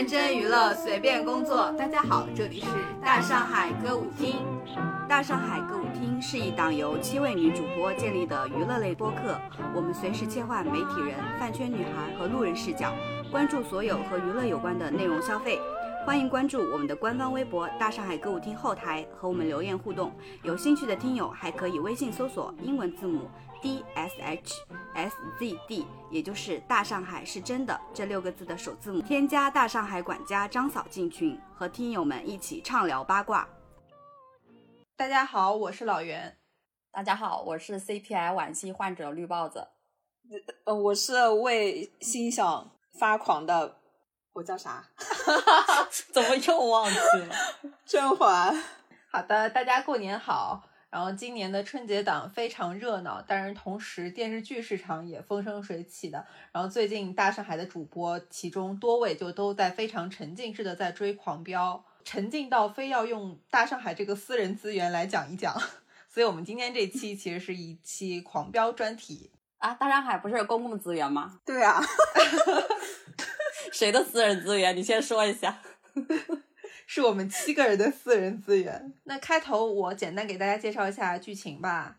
[0.00, 1.70] 认真娱乐，随便工作。
[1.72, 2.68] 大家好，这里是
[3.04, 4.36] 大上海歌舞厅。
[5.06, 9.38] 大上海歌舞厅是一档由七位女主播建立的娱乐类播客。
[9.74, 12.94] 我们随时切换媒体人、饭圈女孩和路人视角，
[13.30, 15.60] 关注所有和娱乐有关的内容消费。
[16.06, 20.10] 欢迎关注我们的官方微博“大上海歌舞厅”后台，和我们留言互动。
[20.42, 23.28] 有兴趣的听友还可以微信搜索英文字母
[23.62, 24.54] D S H
[24.94, 33.48] S Z D，也就是“大上海是真的”这六个字的首字母，添加大上海管家张嫂进群，和听友们一起畅聊八卦。
[34.96, 36.36] 大家好，我是老袁。
[36.90, 39.68] 大家好，我是 CPI 晚期患者绿帽子。
[40.64, 43.76] 呃，我是为心想发狂的。
[44.32, 44.84] 我叫啥？
[46.12, 47.34] 怎么又忘记了？
[47.84, 48.62] 甄嬛。
[49.10, 50.62] 好的，大家过年好。
[50.90, 56.26] 然后今年的春节档非常热闹，但是同时电视剧市场也风生水起的。
[56.50, 65.56] 然后最近大上海的主播，其中多位就都在非常沉浸式的在追《狂飙》，沉浸到非要用大上海这个私人资源来讲一讲。
[66.12, 69.72] 所以我们今天这期其实是一期《狂飙》专题啊。
[69.74, 71.38] 大上海不是公共资源吗？
[71.46, 71.80] 对啊。
[73.72, 74.76] 谁的私人资源？
[74.76, 75.60] 你先说一下。
[76.92, 78.92] 是我们七个人的私人资源。
[79.04, 81.98] 那开头我简单给大家介绍一下剧情吧。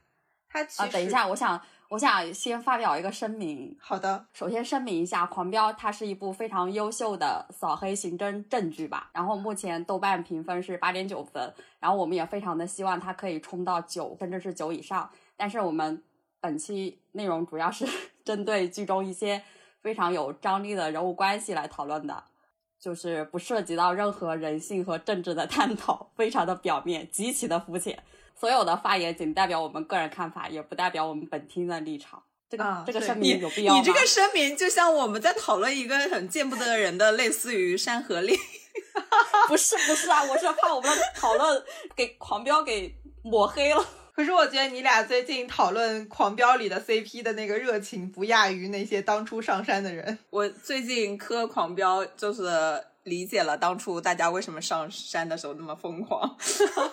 [0.50, 0.84] 它其实……
[0.84, 3.73] 啊，等一下，我想，我想先发表一个声明。
[3.80, 9.09] 好的，首先声明一下，《狂飙》它是一部非常优秀的扫黑刑侦正剧吧。
[9.14, 15.09] 然后目前豆瓣评分是八点九分，然后我们也非常的希望它可以冲到九，甚至是九以上。
[15.38, 16.03] 但是我们
[16.42, 17.88] 本期内容主要是
[18.25, 19.42] 针对剧中一些。
[19.81, 22.23] 非常有张力的人物关系来讨论的，
[22.82, 28.02] 就是不涉及到任何人性和政治的探讨，非常的表面，极其的肤浅。
[28.36, 32.24] 所有的发言仅代表我们个人看法，也不代表我们本厅的立场。
[32.50, 33.80] 这个这个声明有必要吗？
[33.80, 38.36] 你这个声明就像我们在讨论一个很见不得人的，类似于《山河令
[39.48, 41.63] 》。不是不是啊，我是怕我们的讨论
[41.96, 43.86] 给狂飙给抹黑了。
[44.14, 50.20] 可是我觉得你俩最近讨论《狂飙》里的 CP 的那个热情，不亚于那些当初上山的人。
[50.30, 52.44] 我最近磕《狂飙》，就是
[53.04, 56.38] 理解了当初大家为什么上山的时候那么疯狂。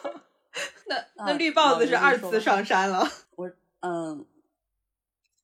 [0.87, 3.07] 那那绿帽子是二次上山了。
[3.37, 3.51] 我
[3.81, 4.25] 嗯，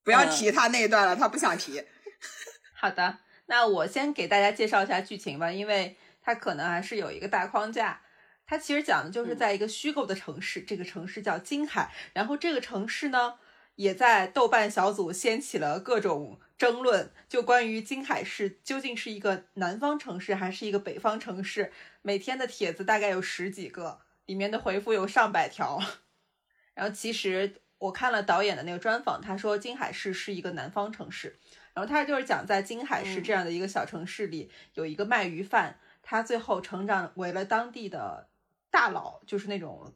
[0.03, 1.85] 不要提他那一段了，他不想提。
[2.81, 8.01] 好的，那我先给大家介绍一下剧情吧，因为它可能还是有一个大框架。
[8.47, 13.39] 它其实讲的就是在一个虚构的城市，这个城市叫金海，然后这个城市呢，
[13.77, 21.73] 也在豆瓣小组掀起了各种争论，就关于金海市究竟是一个南方城市还是一个北方城市，
[22.03, 25.81] 每天的帖子大概有十几个，里面的回复有上百条。
[26.75, 31.39] 然后其实我看了导演的那个专访，他说金海市是一个南方城市，
[31.73, 38.29] 然后他就是讲在金海市这样的一个小城市里，有一个卖鱼贩，他最后成长为了当地的。
[38.75, 39.95] 大佬就是那种，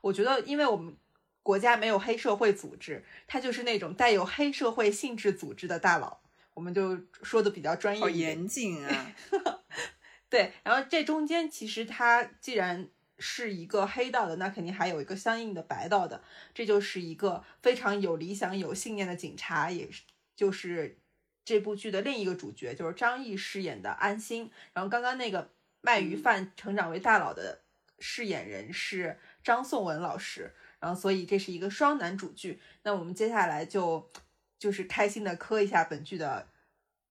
[0.00, 0.96] 我觉得，因为我们
[1.44, 6.18] 国家没有黑社会组织，他就是那种带有黑社会性质组织的大佬，
[6.54, 8.00] 我们就说的比较专业。
[8.00, 9.14] 好严谨啊！
[10.28, 12.88] 对，然后这中间其实他既然
[13.20, 20.02] 是一个黑道的，那肯定还有一个相应的白道的，这就是一个非常有理想、有信念的警察，也是
[20.34, 20.98] 就是
[21.44, 24.50] 这部剧的另一个主角，就是张译饰演的安心。
[24.72, 27.62] 然后刚刚那个卖鱼贩成长为大佬的。
[27.98, 32.60] 饰演人是张颂文老师，然后所以这是一个双男主剧。
[32.82, 34.10] 那我们接下来就
[34.58, 36.48] 就是开心的磕一下本剧的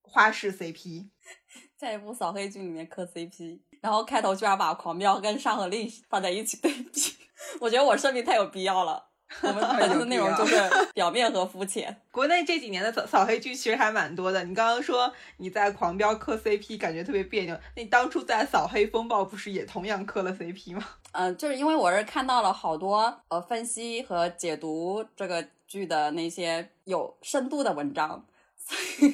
[0.02, 1.10] 花式 CP，
[1.76, 7.16] 在一部扫黑剧里面磕 CP，然后开头居然把《狂飙》跟《上河令》放在一起对比，
[7.62, 9.10] 我觉得我设定太有必要了。
[9.44, 10.56] 我们本期的内容就是
[10.94, 11.96] 表面和肤浅。
[12.12, 14.44] 国内这几年的扫扫黑剧其实还蛮多的。
[14.46, 17.54] 你刚刚说你在狂飙磕 CP，感觉特别别扭。
[17.76, 20.84] 那你当初在扫黑风暴不是也同样磕了 CP 吗？
[21.12, 28.26] 嗯，就是因为我是看到了好多呃分析和解读这个剧的那些有深度的文章。
[28.58, 28.78] 所
[29.08, 29.14] 以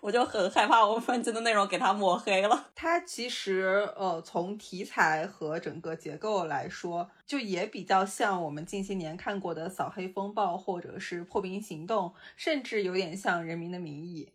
[0.00, 2.70] 我就很害怕我分析的内容给他抹黑了。
[2.74, 14.26] 它其实，呃，从题材和整个结构来说，就也比较像我们近些年看过的《扫黑风暴》或者是《破冰行动》，甚至有点像《人民的名义》。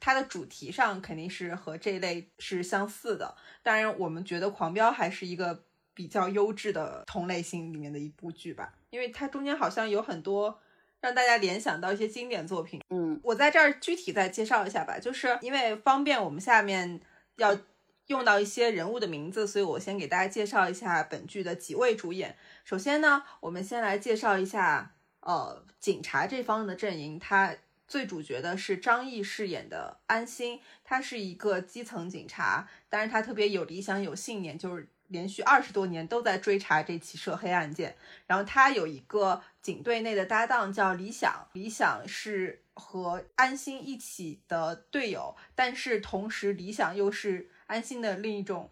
[0.00, 3.34] 它的主题上肯定是和这类是相似的。
[3.64, 10.60] 当然，我们觉得《狂飙》还是一个比较优质的同类型里面的一部剧吧，因为它中间好像有很多。
[11.00, 12.80] 让大家联想到一些经典作品。
[12.90, 17.00] 嗯，我在这儿具体再介绍一下吧，就是因为方便我们下面
[17.36, 17.58] 要
[18.06, 22.36] 用到一些人物的名字，所以我先给大家介绍一下本剧的几位主演。
[22.64, 27.54] 首先呢，我们先来介绍一下呃警察这方的阵营，他
[27.86, 37.96] 最主角的是张译饰演的安心，他是一个基层警察，但是他特别有理想、有信念，就是连续二十多年都在追查这起涉黑案件。
[38.26, 48.70] 然后他有一个警队内的搭档叫李想，李想是和安心一起的队友，但是同时李想又是安心的另一种，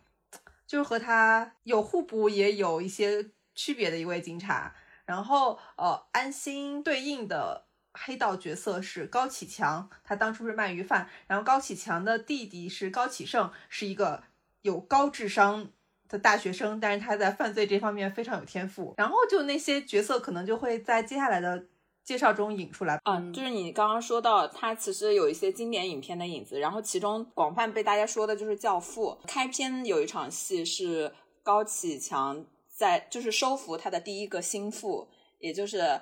[0.67, 4.75] 就是和他有互补也有一些区别的一位警察。
[5.05, 7.67] 然后呃，安心对应的。
[7.99, 11.09] 黑道角色是高启强，他当初是卖鱼贩。
[11.27, 14.23] 然后高启强的弟弟是高启盛，是一个
[14.61, 15.71] 有高智商
[16.08, 18.94] 的大学生，但是他在犯罪这方面非常有天赋。
[18.97, 21.64] 然后就那些角色可能就会在接下来的
[22.05, 23.00] 介绍中引出来。
[23.05, 26.58] 嗯，就是你刚刚说到，他其实有一些经典影片的影子。
[26.61, 29.19] 然后其中广泛被大家说的就是《教父》。
[29.26, 31.12] 开篇有一场戏是
[31.43, 35.09] 高启强在就是收服他的第一个心腹。
[35.38, 36.00] 也就是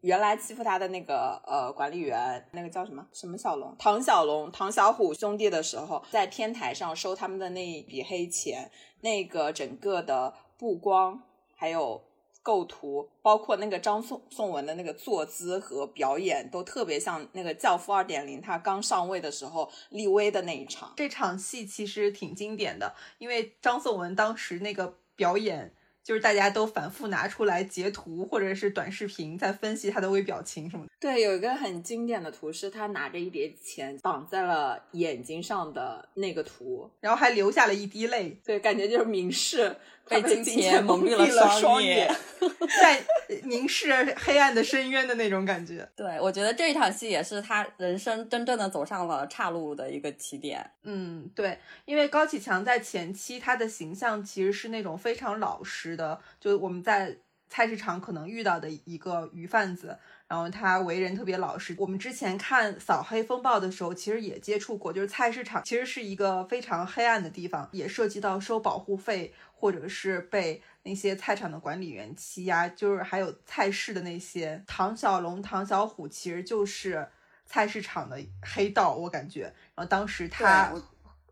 [0.00, 8.70] 原来欺负他的那个呃管理员，那个叫什么什么小龙，唐小龙、唐小虎兄弟的时候，在天台上收他们的那一笔黑钱，
[9.00, 11.22] 那个整个的布光
[11.54, 12.02] 还有
[12.42, 20.92] 构图，包括那个张颂颂文的那个坐姿和表演，都特别像那个《教父二点零》他刚上位的时候立威的那一场。
[20.96, 25.72] 这场戏其实挺经典的，因为张颂文当时那个表演。
[26.04, 30.90] 就是大家都反复拿出来截图或者是短视频，在分析他的微表情什么的。
[30.98, 38.40] 对，有一个很经典的图是他拿着一叠钱绑在了眼睛上的那个图，然后还流下了一滴泪。
[38.44, 39.76] 对，感觉就是明示
[40.08, 42.14] 被金钱蒙蔽了双眼，
[42.82, 43.02] 在
[43.44, 45.88] 凝视黑暗的深渊的那种感觉。
[45.96, 50.70] 对，我觉得这一场戏也是他人生真正的走上了岔路的一个起点。
[50.82, 57.16] 嗯，对，因为高启强在前期他的形象其实是那种非常老实的，就我们在
[57.48, 59.98] 菜市场可能遇到的一个鱼贩子。
[60.28, 61.76] 然后他为人特别老实。
[61.78, 77.08] 我们之前看扫黑风暴的时候，其实也接触过，就是菜市场其实是一个非常黑暗的地方，也涉及到收保护费，或者是被那些菜场的管理员欺压，就是还有菜市的那些唐小龙、唐小虎，其实就是
[77.46, 79.42] 菜市场的黑道，我感觉。
[79.76, 80.74] 然后当时他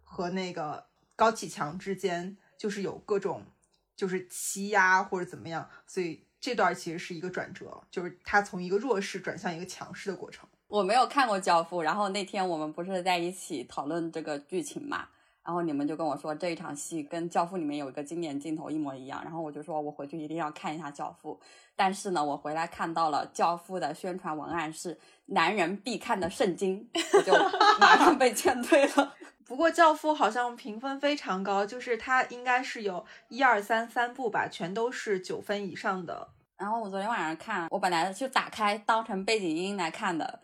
[0.04, 0.86] 和那个
[1.16, 3.44] 高启强之间就是有各种
[3.96, 6.24] 就是欺压或者怎么样，所以。
[6.42, 10.48] 这段其实是一个转折，就是他从一个弱势转向一个强势的过程。
[10.68, 15.06] 我没有看过《教父》，然后那天我们不是在一起讨论这个剧情嘛，
[15.50, 21.36] 然后你们就跟我说这一场戏跟《教父》里面有一个经典镜头一模一样，然后我就说我回去一定要看一下《教父》。
[21.74, 27.32] 但是呢，我回来看到了《教父》的宣传文案是男人必看的圣经，我就
[27.80, 29.16] 马上被劝退了。
[29.44, 36.28] 不过《教父》好像评分非常高，就是它应该是有一二三三部吧，全都是九分以上的。
[36.56, 40.38] 然后我昨天晚上看，我本来就打开当成背景音来看的，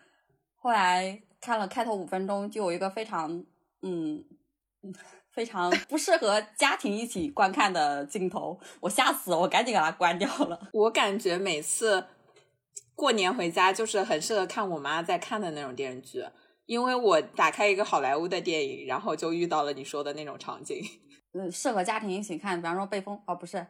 [0.56, 3.44] 后来看了开头五分钟，就有一个非常
[3.82, 4.24] 嗯
[5.30, 10.68] 非常不适合家庭一起观看的镜头，我吓死了，我赶紧给它关掉了。
[10.72, 12.06] 我感觉每次
[12.94, 16.24] 过年回家就是很适合看我妈在看的那种电视剧。
[16.64, 20.82] 因为我打开一个好莱坞的电影，然后就遇到了你说的那种场景。
[21.32, 23.64] 嗯，适合家庭一起看，比方说被风哦，不是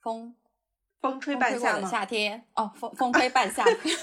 [0.00, 0.34] 风
[1.00, 3.96] 风吹半夏的夏天哦，风风吹半夏天。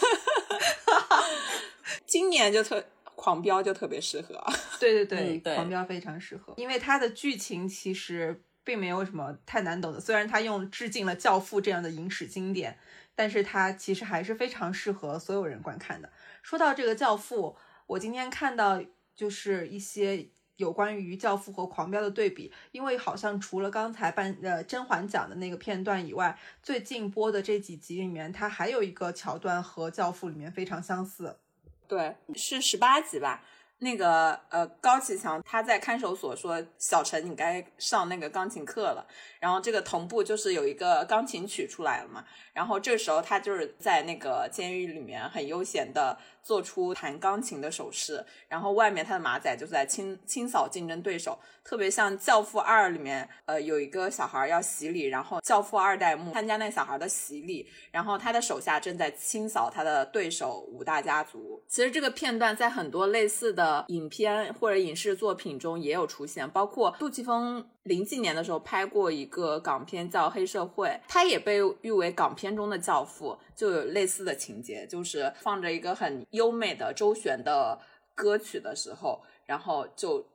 [2.06, 2.82] 今年就特
[3.16, 4.42] 狂飙就特别适合。
[4.80, 12.78] 对对对，狂飙非常适合，因为它的剧情其实并没有什么太难懂的，虽然它用致敬了《教父》这样的影史经典，
[13.16, 16.12] 但是它其实还是非常适合所有人观看的。
[16.42, 17.56] 说到这个《教父》。
[17.90, 18.80] 我今天看到
[19.16, 31.40] 就是一些有关于《教父》和《狂飙》的对比，因为好像除了刚才颁呃甄嬛讲的那个片段以外，最近播的这几集里面，它还有一个桥段和《教父》里面非常相似。
[31.88, 33.44] 对，是十八集吧？
[33.80, 39.06] 那个呃高启强他在看守所说：“小陈，你该上那个钢琴课了。”
[39.40, 42.24] 然后这个同步就是有一个钢琴曲出来了嘛。
[42.54, 46.18] 然后这时候他就是在那个监狱里面很悠闲的。
[46.44, 61.64] 做出弹钢琴的手势，然后外面他的马仔就在清清扫竞争对手，特别像《教父二》里面，呃，有一个小孩要洗礼，然后《教父二代目》参加那小孩的洗礼，然后他的手下正在清扫他的对手五大家族。
[61.68, 67.70] 其实这个片段在很多类似的影片或者影视作品中也有出现，包括杜琪峰。
[67.84, 77.80] 零几年的时候拍过一个港片叫《黑社会》，它也被誉为港片中的教父，就有类似的情节，就是放着一个很优美的周旋的
[78.14, 80.28] 歌曲的时候，然后就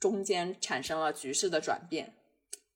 [0.00, 2.14] 中间产生了局势的转变。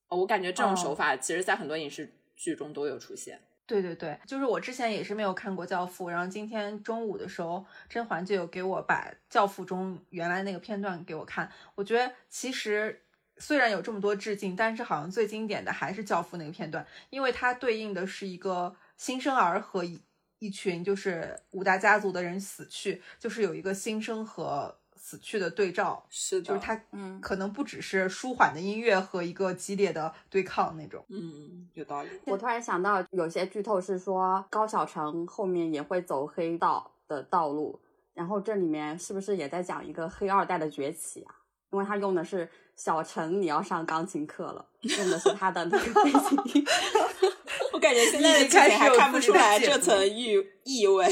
[0.07, 3.41] 我感觉这种手法其实在很多影视剧中都有出现。
[3.65, 11.49] 对对对，就是我之前也是没有看过《教父》，然后今天中午的时候，甄嬛就有给我把《教父》中原来那个片段给我看。
[11.75, 13.00] 我觉得其实
[13.41, 19.99] 虽然有这么多致敬，但是好像最经典的还是《教父》那个片段，因为它对应的是一个新生儿和一
[20.39, 24.77] 一群就是五大家族的人死去，就是有一个新生和。
[25.03, 31.03] 死去的对照是的，就是它，嗯，可能不只是舒缓的音乐和一个激烈的对抗那种。
[31.09, 32.09] 嗯，有道理。
[32.27, 37.81] 我突然想到，有些剧透是说高晓成后面也会走黑道的道路，
[38.13, 41.33] 然后这里面是不是也在讲一个黑二代的崛起啊？
[41.71, 46.65] 因为他用的是小陈，你要上钢琴课了，用的是他的那个背景。
[47.73, 51.07] 我感觉现在的剧情还看不出来这层意意味。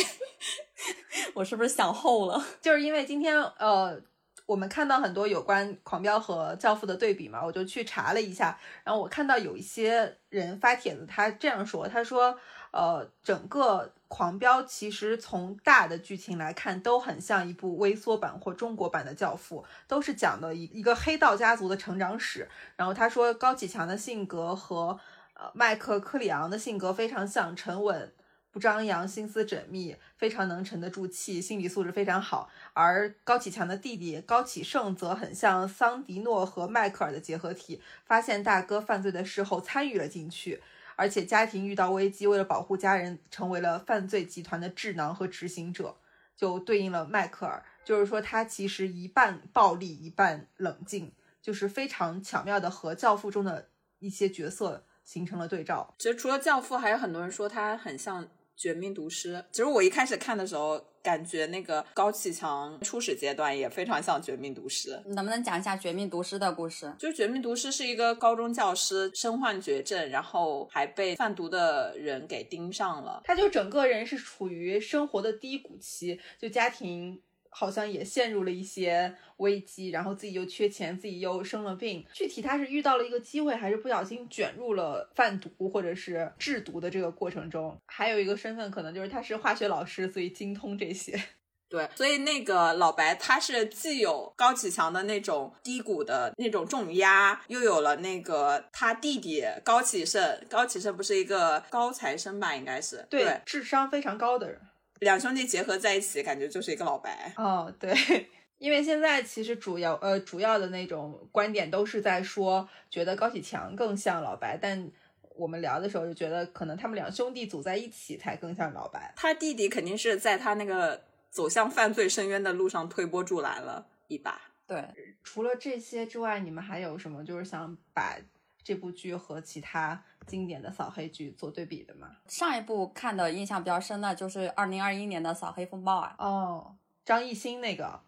[1.34, 2.44] 我是不是想后了？
[2.62, 4.00] 就是因为今天呃，
[4.46, 12.38] 我们看到很多有关《狂飙》和《教父》的对比嘛，我就去查了一下，然后我看到有一些人发帖子，他这样说，他说，
[12.72, 22.50] 呃，整个《狂飙》其实从大的剧情来看，都很像一部微缩版或中国版的《教父》，都是讲的一一个黑道家族的成长史。
[22.75, 25.00] 然后他说，高启强的性格和
[25.36, 28.12] 呃麦克科里昂的性格非常像，沉稳。
[28.51, 32.50] 不张扬，心思缜密，非常能沉得住气，心理素质非常好。
[32.74, 40.63] 而高启强的弟弟高启盛则很像桑迪诺和迈克尔的结合体，发现大哥犯罪的事后参与了进去，
[41.00, 45.96] 而且家庭遇到危机，为了保护家人，成为了犯罪集团的智囊和执行者，
[46.36, 47.63] 就对应了迈克尔。
[47.86, 55.96] 就是说，他其实一半暴力，一半冷静，就是非常巧妙的和《教父》中的一些角色形成了对照。
[56.00, 58.27] 其实除了《教父》，还有很多人说他很像。
[58.60, 65.01] 绝命毒师，其实我一开始看的时候，感觉那个高启强初始阶段也非常像绝命毒师。
[65.06, 66.94] 能不能讲一下绝命毒师的故事？
[67.00, 73.22] 就绝命毒师是一个高中教师身患绝症，然后还被贩毒的人给盯上了。
[73.24, 77.22] 他就整个人是处于生活的低谷期，就家庭。
[77.50, 82.06] 好像也陷入了一些危机，然后自己又缺钱，自己又生了病。
[82.13, 87.77] 具体他是遇到了一个机会，还是不小心卷入了贩毒或者是制毒的这个过程中？
[87.86, 91.22] 还有一个身份可能就是他是化学老师，所以精通这些。
[91.70, 100.44] 对，所以那个老白他是既有高启强的那种低谷的那种重压，又有了那个他弟弟高启盛。
[100.50, 102.56] 高启盛不是一个高材生吧？
[102.56, 104.60] 应该是对，智商非常高的人。
[105.00, 107.74] 两兄弟结合在一起，感觉就是一个老白哦。
[107.79, 107.94] 对，
[108.58, 114.91] 因为现在其实主要呃主要的那种观点都是在说，觉得高启强更像老白，但
[115.36, 119.13] 我们聊的时候就觉得，可能他们两兄弟组在一起才更像老白。
[119.15, 124.41] 他弟弟肯定是在他那个走向犯罪深渊的路上推波助澜了一把。
[124.68, 124.84] 对，
[125.24, 128.18] 除了这些之外，你们还有什么就是想把
[128.63, 130.01] 这部剧和其他？
[130.28, 132.08] 经典的扫黑剧做对比的吗？
[132.28, 136.16] 上一部看的印象比较深的就是二零二一年的《扫黑风暴》啊。
[136.20, 138.00] 哦，张艺兴那个，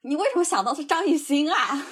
[0.00, 1.56] 你为什么想到是张艺兴啊？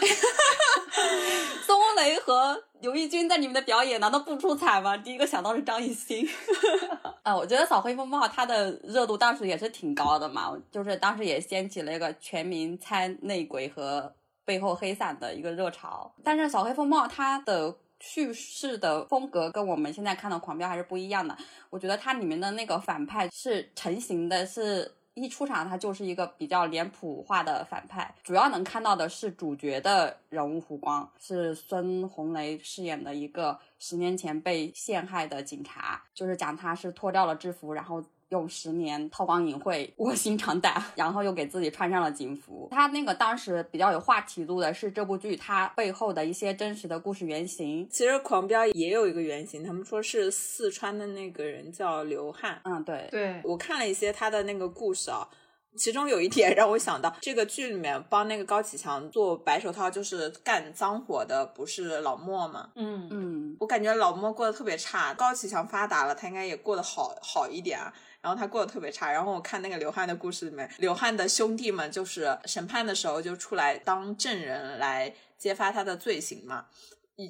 [1.66, 4.96] 宋雷和刘奕君在里面的表演难道不出彩吗？
[4.96, 6.26] 第一个想到是张艺兴。
[7.22, 14.14] 啊，我觉得《扫黑风暴》它的热度当时也是挺高的嘛，就是当时也掀起了一个全民猜内鬼和
[14.46, 16.14] 背后黑伞的一个热潮。
[16.24, 21.36] 但是《扫黑风暴》它的叙事的风格跟我们现在看的《狂飙》还是不一样的。
[21.70, 28.14] 我觉得它里面的那个反派是成型的，是一出场他就是一个比较脸谱化的反派。
[28.22, 38.04] 主要能看到的是主角的人物弧光，是孙红雷饰演的一个十年前被陷害的警察，就是讲他是脱掉了制服，然后。
[38.30, 42.68] 用十年韬光隐晦、卧薪尝胆，然后又给自己穿上了警服。
[42.72, 47.88] 他那个当时比较有话题度的是这部剧它背后的一些真实的故事原型。
[47.88, 52.60] 其实《狂飙》也有一个原型，他们说是四川的那个人叫刘汉。
[52.64, 55.28] 嗯，对，对我看了一些他的那个故事啊，
[55.76, 62.70] 其中有一点让我想到，这个剧里面帮那个高启强做白手套，就是干脏活的，不是老莫吗？
[62.74, 67.92] 嗯嗯，我感觉老莫过得特别差，高启强发达了，他应该也过得好好一点啊。
[68.26, 76.64] 然后他过得特别差，然后我看那个刘汉的故事里面，刘汉的兄弟们就是审判的时候就出来当证人来揭发他的罪行嘛。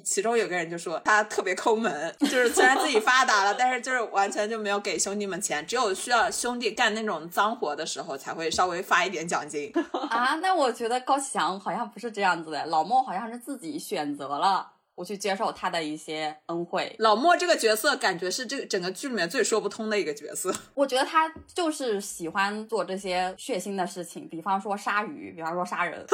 [0.03, 9.71] 其中有个人就说他特别抠门，就是虽然自己发达了，但是就是完全就没有给兄弟们钱，只有需要兄弟干那种脏活的时候才会稍微发一点奖金
[10.09, 10.33] 啊。
[10.37, 14.71] 那我觉得高启强好像不是这样子的，老莫好像是自己选择了。
[14.97, 16.95] 我去接受他的一些恩惠。
[16.97, 20.51] 老莫这个角色感觉是这个整个剧里面最说不通的一个角色。
[20.73, 26.03] 我觉得他就是喜欢做这些血腥的事情，比方说杀鱼，比方说杀人。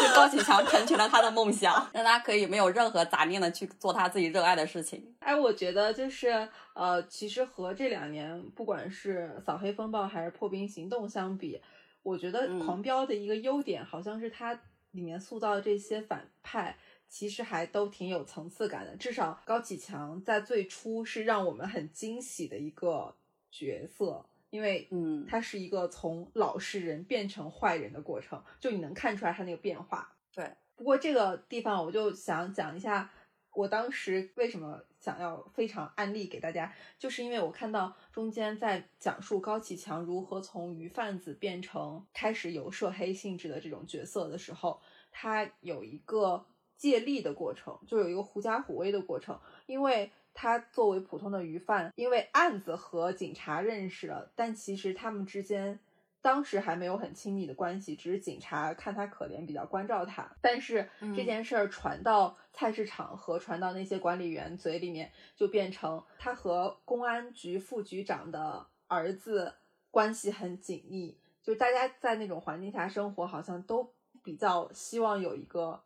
[0.00, 5.14] 是高启强成全了他的梦想，让他可以没有任何杂念的去做他自己热爱的事情。
[5.20, 11.60] 哎，我觉得就是呃，其实和这两年不管是扫黑风暴还是破冰行动相比，
[12.02, 14.52] 我觉得狂飙的一个优点好像是它
[14.90, 16.76] 里面塑造的这些反派。
[17.12, 23.14] 其实还都挺有层次感的，至少高启强在最初是让我们很惊喜的一个
[23.50, 30.16] 角色，因为嗯，他是一个从老实人变成坏人的过程，就你能看出来他那个变化。
[30.34, 33.10] 对，不过这个地方我就想讲一下，
[33.52, 46.46] 我当时为什么想要非常案例给大家，就是因为我看到中间在讲述高启强如何从鱼贩子变成开始有涉黑性质的这种角色的时候，他有一个。
[46.82, 55.78] 借力的过程，就有一个狐假虎威的过程，因为他作为普通的鱼贩，因为案子和警察认识了，但其实他们之间
[56.20, 60.28] 当时还没有很亲密的关系，只是警察看他可怜，比较关照他。
[60.40, 69.54] 但是这件事儿传到菜市场和传到那些管理员嘴里面，就变成他和公安局副局长的儿子
[69.92, 73.88] 关系很紧密，就大家在那种环境下生活，好像都
[74.24, 75.80] 比较希望有一个。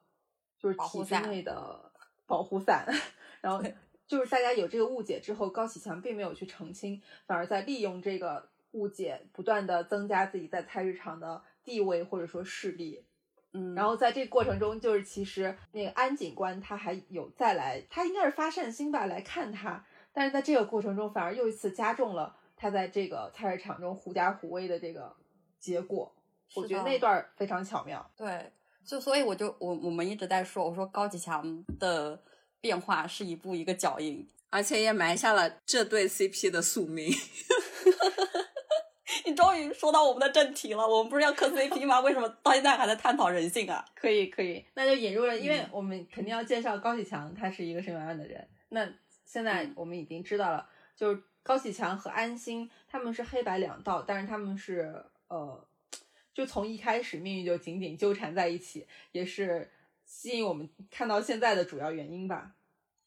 [0.58, 1.92] 就是体制内的
[2.26, 2.86] 保护伞，
[3.40, 3.62] 然后
[4.06, 13.04] 就是大家有这个误解之后，高启强并没有去澄清，反而在利用这个误解，不断的增加自己在菜市场的地位或者说势力。
[13.52, 25.16] 嗯，然后在这个过程中，就是其实那个安警官他还有再来，他应该是发善心吧来看他，但是在这个过程中，反而又一次加重了他在这个菜市场中狐假虎威的这个
[25.58, 26.14] 结果。
[26.54, 28.10] 我觉得那段非常巧妙。
[28.16, 28.52] 对。
[28.86, 32.22] 就所以我就我我们一直在说，我说高启强的
[32.60, 37.12] 变化是一步一个脚印，而且也埋下了这对 CP 的宿命。
[39.24, 41.98] 你终于说到我们的正题了，我们不是要磕 CP 吗？
[42.00, 43.84] 为什么到现在还在探讨人性啊？
[43.96, 48.48] 可以可以，那就引入了，因为我们肯定要介绍高启强，他是一个什么样的人。
[48.68, 48.88] 那
[49.24, 55.66] 现在我们已经知道了，就是高启强和安心他们是黑白两道，但是他们是呃。
[56.36, 59.70] 就从一开始，命运就紧紧纠缠在一起，也是
[60.04, 62.52] 吸引我们看到现在的主要原因吧。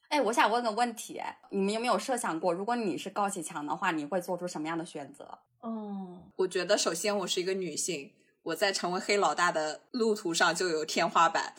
[0.08, 5.38] 哎，我想问个问题，你们有没有设想过，如果你是高启强的话，你会做出什么样的选择？
[5.62, 8.10] 嗯，我觉得首先我是一个女性，
[8.42, 11.54] 我在成为黑老大的路途上就有天花板，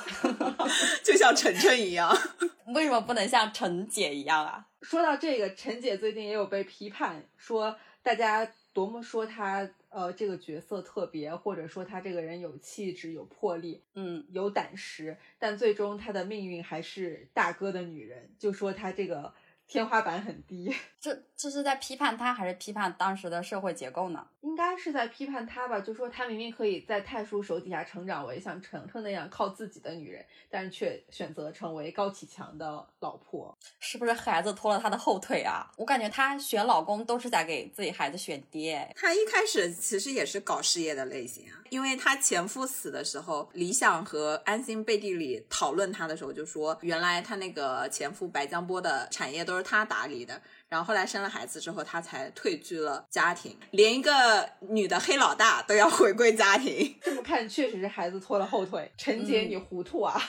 [1.04, 2.10] 就像晨晨一样。
[2.74, 4.66] 为什么不能像陈姐一样啊？
[4.80, 9.68] 说到这个，陈姐最近也有被批判，说大家多么说她。
[9.96, 19.32] 呃，这个角色特别，或者说他这个人有气质、有魄力，嗯，有胆识，但最终他的命运还是大哥的女人，就说他这个。
[19.68, 24.24] 天花板很低， 这这是在批判他，还是批判当时的社会结构呢？
[24.42, 25.80] 应该是在批判他吧。
[25.80, 35.68] 就说他明明可以在太叔手底下成长为像程程那样靠自己的女人，但是却选择成为高启强的老婆，是不是孩子拖了他的后腿啊？
[35.76, 38.88] 我感觉他选老公都是在给自己孩子选爹。
[38.94, 49.55] 他一开始其实也是搞事业的类型啊，因为他前夫死的时候，李想和安心背地里讨论他的时候就说，原来他那个前夫白江波的产业都。
[49.56, 50.38] 都是他打理的，
[50.68, 56.94] 然后后来生了孩子之后，他才退居了家庭，连一个女的黑老大都要回归家庭。
[57.00, 58.92] 这么看，确实是孩子拖了后腿。
[58.98, 60.20] 陈姐，你糊涂啊！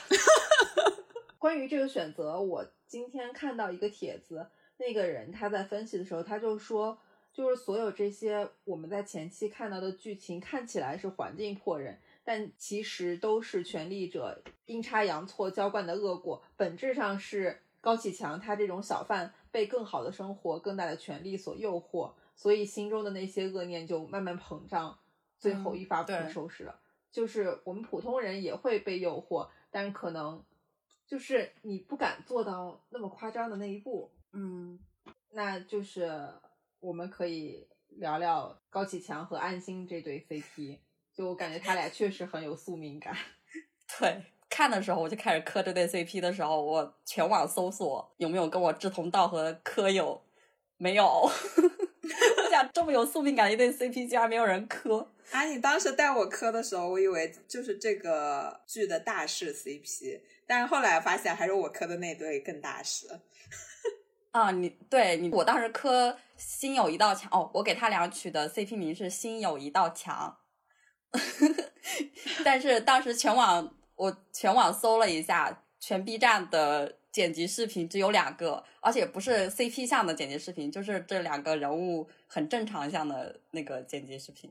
[1.38, 6.98] 关于这个选择，我今天看到一个帖子，那个人他在分析的时候，他就说，
[7.34, 17.64] 就是所有这些我们在前期看到的剧情，看起来是环境迫人，但其实都是权力者阴差阳错浇灌的恶果，本质上是。
[17.80, 24.98] 高启强他这种小贩被更好的生活、更大的权利所诱惑，所以心中的那些恶念就慢慢膨胀，
[25.38, 26.80] 最后一发不可收拾了。
[27.12, 30.44] 就是我们普通人也会被诱惑，但是可能
[31.06, 34.12] 就是你不敢做到那么夸张的那一步。
[34.34, 34.78] 嗯，
[35.32, 36.12] 那就是
[36.80, 40.80] 我们可以聊聊高启强和安心这对 CP，
[41.14, 43.16] 就我感觉他俩确实很有宿命感。
[44.00, 44.24] 对。
[44.50, 50.22] 看的时候我就开始磕这对 CP 的时候，我全网搜索有没有跟我志同道合的磕友，
[50.78, 51.06] 没有。
[52.46, 55.12] 我想这么有宿命感的一对 CP，竟然没有人磕。
[55.32, 63.08] 啊，你当时带我磕的时候，我以为就是这个剧的大势 CP，但是后来发现还是我磕的那对更大势。
[64.32, 70.38] 啊，你对你，我当时磕心有一道墙哦，我给他俩取的 CP 名是心有一道墙，
[72.46, 73.74] 但是当时全网。
[73.98, 84.50] 我全网搜了一下，全 B 站的剪辑视频只有两个，而且不是 CP 向的剪辑视频，就是这两个人物很正常向的那个剪辑视频。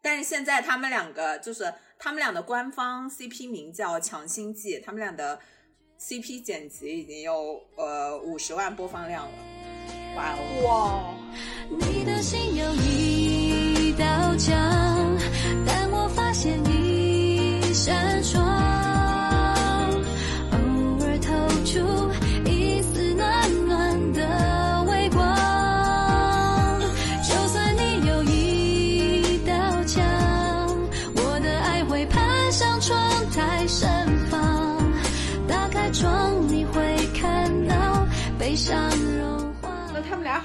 [0.00, 5.38] 但是现在他们两个就是他们俩的官方 CP 名叫《强心剂》，他们俩的
[6.00, 9.32] CP 剪辑已经有呃五十万播放量了。
[10.16, 10.62] 哇哦！
[10.62, 11.14] 哇，
[11.68, 14.54] 你的心有一道墙，
[15.66, 16.62] 但我发现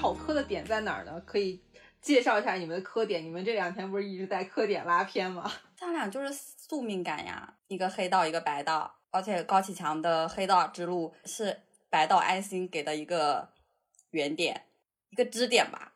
[0.10, 1.22] 好磕的点在哪儿呢？
[1.22, 1.62] 可以
[2.02, 3.24] 介绍一下你们的磕点。
[3.24, 5.52] 你们这两天不是一直在磕点拉片吗？
[5.78, 11.60] 他俩就是宿命感呀，一个黑道，一个白道，而且高启强的黑道之路是
[11.92, 13.50] 白道安心给的一个
[14.10, 14.66] 原点，
[15.12, 15.94] 一个支点吧。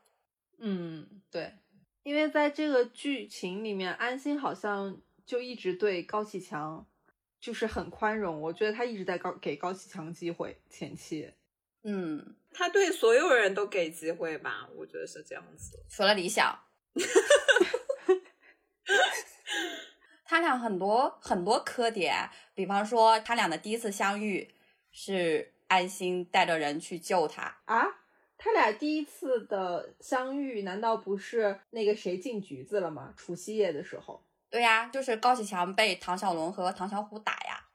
[0.60, 1.52] 嗯，对，
[2.04, 6.86] 因为在这个剧情里面，安心好像就一直对高启强
[7.40, 10.62] 就是很宽容，我觉得他一直在高给高启强机会。
[10.70, 11.34] 前期，
[11.82, 15.84] 嗯，他对所有人都给机会吧，我觉得是这样子。
[15.90, 16.58] 除了李想，
[20.26, 24.54] 他俩很多很多磕点，比方说他俩的第一次相遇
[24.92, 27.86] 是安心带着人去救他，啊，
[28.38, 33.14] 他俩第一次的相遇，难道不是那个谁进局子了吗？
[33.16, 34.24] 除夕夜的时候。
[34.50, 37.68] 对呀，就是高启强被唐小龙和唐小虎打呀，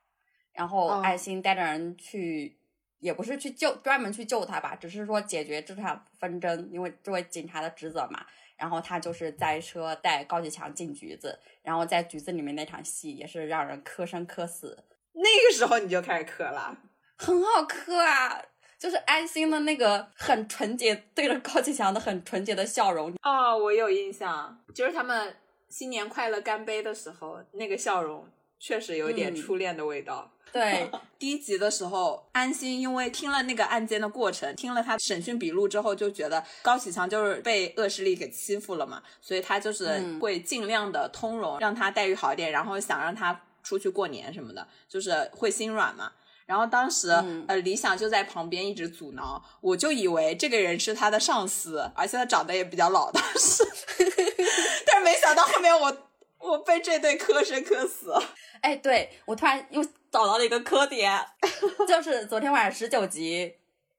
[0.52, 2.57] 然后哦安心带着人去，
[3.00, 8.24] 也不是去救，专门去救他吧，只是说解决这场纷争，因为作为警察的职责嘛。
[8.56, 14.82] 然后他就是载车带高启强进局子，然后在局子里面那场戏也是让人磕生磕死，
[15.14, 16.76] 那个时候你就开始磕了，
[17.16, 18.42] 很好磕啊！
[18.76, 25.36] 就是安心的那个很纯洁，对着高启强的很纯洁的笑容，哦，我有印象，就是他们
[25.68, 28.26] 新年快乐干杯的时候，那个笑容
[28.58, 30.30] 确实有点嗯初恋的味道。
[30.50, 46.12] 对，第一集的时候，安心因为听了那个案件的过程，听了他审讯笔录之后，就觉得高启强就是被恶势力给欺负了嘛，所以他就是嗯会尽量的通融，让他待遇好一点，然后想让他出去过年什么的，就是会心软嘛。
[46.46, 53.62] 然后当时、嗯呃，李想就在旁边一直阻挠，我就以为这个人是他的上司，而且他长得也比较老，当时，
[54.86, 55.94] 但是没想到后面我
[56.38, 58.12] 我被这对磕生磕死。
[58.62, 61.20] 哎，对我突然又找到了一个磕点，
[61.86, 63.54] 就是昨天晚上十九集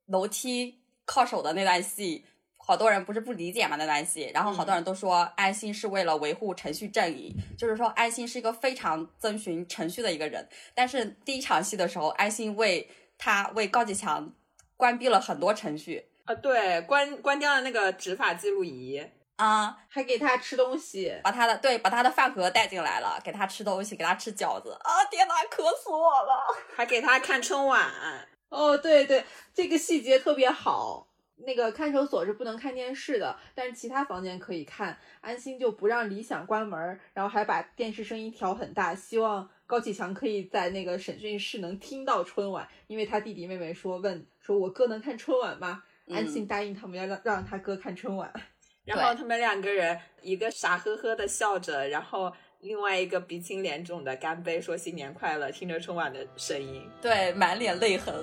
[0.08, 2.26] 楼梯靠手的那段戏，
[2.58, 14.34] 好多人不是不理解嘛那段戏，然后好多人都说安心是为了维护程序正义，就是说安心是一个非常遵循程序的一个人，但是第一场戏的时候，安心为他为高启强
[14.76, 19.02] 关闭了很多程序啊，对，关关掉了那个执法记录仪。
[19.40, 25.06] 啊、还给他吃东西，把他的对把他的饭盒带进来了，给他吃东西，给他吃饺子啊！
[25.10, 26.46] 天哪，渴死我了！
[26.76, 27.90] 还给他看春晚，
[28.50, 29.24] 哦，对对，
[29.54, 31.08] 这个细节特别好。
[31.38, 34.98] 那个看守所是不能看电视的，但是其他房间可以看。
[35.22, 45.84] 安心就不让李想关门，然后还把电视声音调很大，希望高启强可以在那个审讯室能听到春晚，因为他弟弟妹妹说问说我哥能看春晚吗？
[46.10, 48.34] 安心答应他们要让让他哥看春晚。
[48.86, 56.88] 然后他们两个人一个傻呵呵的笑着，然后另外一个鼻青脸肿的干杯说新年快乐，听着春晚的声音。
[57.02, 58.14] 对，满脸泪痕。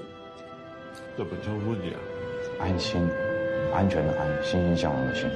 [1.16, 1.97] 这本就问呀，
[2.59, 3.01] 安心，
[3.73, 5.31] 安全的安，欣欣向荣的欣。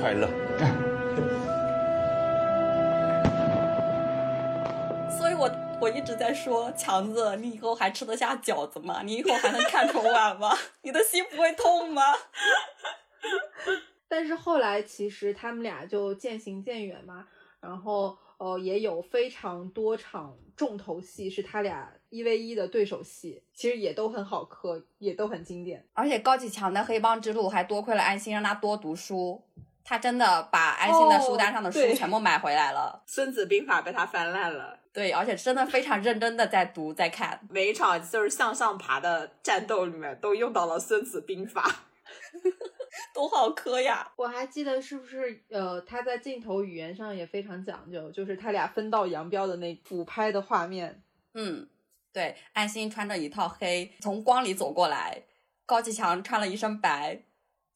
[0.00, 0.28] 快乐！
[5.10, 9.02] 所以我我一直在说，强子，你以后还吃得下饺子吗？
[9.02, 10.54] 你以后还能看春晚吗？
[10.82, 12.02] 你的心不会痛吗？
[14.08, 17.26] 但是后来其实他们俩就渐行渐远嘛，
[17.60, 25.84] 然后呃也有非常多场重头戏是他俩一 v 一的对手戏，其实也都很好磕，也都很经典。
[25.92, 29.42] 而且高启强的黑帮之路还多亏了安心，让他多读书。
[29.86, 37.40] 他真的把安心的书单上的书全部买回来了，《孙子兵法》被他翻烂了，对，而且真的非常认真的在读在看。
[37.48, 41.62] 每一场就是向上爬的战斗里面都用到了《孙子兵法》。
[43.12, 44.10] 都好磕呀！
[44.16, 51.02] 我还记得是不是呃他在镜头语言上也非常讲究，就是他俩分道扬镳的那俯拍的画面。
[51.34, 51.68] 嗯，
[52.12, 55.22] 对，安心穿着一套黑从光里走过来，
[55.66, 57.20] 高启强穿了一身白，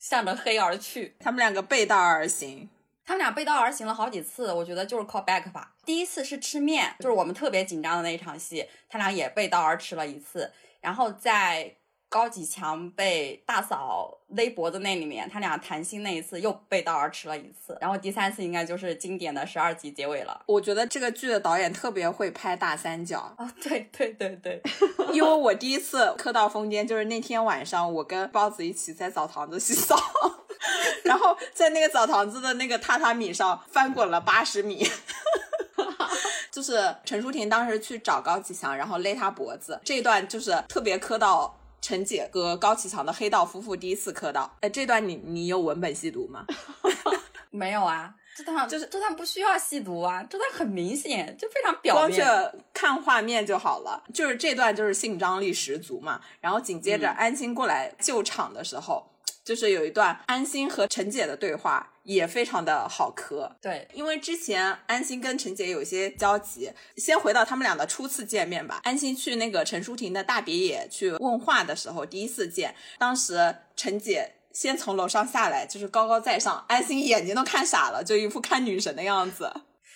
[0.00, 1.14] 向着黑而去。
[1.20, 2.68] 他们两个背道而行。
[3.04, 5.74] 他们俩背道而行了好几次，我觉得就是 call back 法。
[5.84, 10.52] 第一次是吃面，就是我们特别紧张的那一场戏，他俩也背道而驰了一次。
[10.80, 11.74] 然后在
[12.10, 17.78] 高启强被大嫂勒脖子那里面，他俩谈心那一次又背道而驰了一次。
[17.80, 20.42] 然后第三次应该就是经典的十二集结尾了。
[20.46, 24.60] 我觉得这个剧的导演特别会拍大三角，啊，对对对对，
[25.14, 29.96] 因为我第一次磕到风间就是那天晚上，我跟包子一起在澡堂子洗澡，
[31.04, 34.84] 然后在那个澡堂子的那个榻榻米上翻滚了八十米。
[36.50, 44.56] 就是陈淑婷当时去找高启强，然后勒他脖子，这一段就是特别磕到陈姐和高启强的黑道夫妇第一次磕到。
[44.60, 46.44] 哎，这段你你有文本细读吗？
[47.52, 52.24] 没有啊，这段就是这段不需要细读啊，这段很明显，就非常表面光面。
[52.24, 54.04] 是看画面就好了。
[54.14, 56.20] 就是这段就是性张力十足嘛。
[56.40, 59.09] 然后紧接着嗯安心过来救场的时候，
[59.44, 63.50] 就是有一段安心和陈姐的对话也非常的好磕。
[63.60, 68.80] 对，因为之前安心跟陈姐有一些交集，先回到他们俩的初次见面吧。
[68.84, 79.52] 安心去那个陈淑婷的大别野去问话的时候，第一次见，当时陈姐先从楼上下来，就是高高在上，安心眼睛都看傻了，就一副看女神的样子。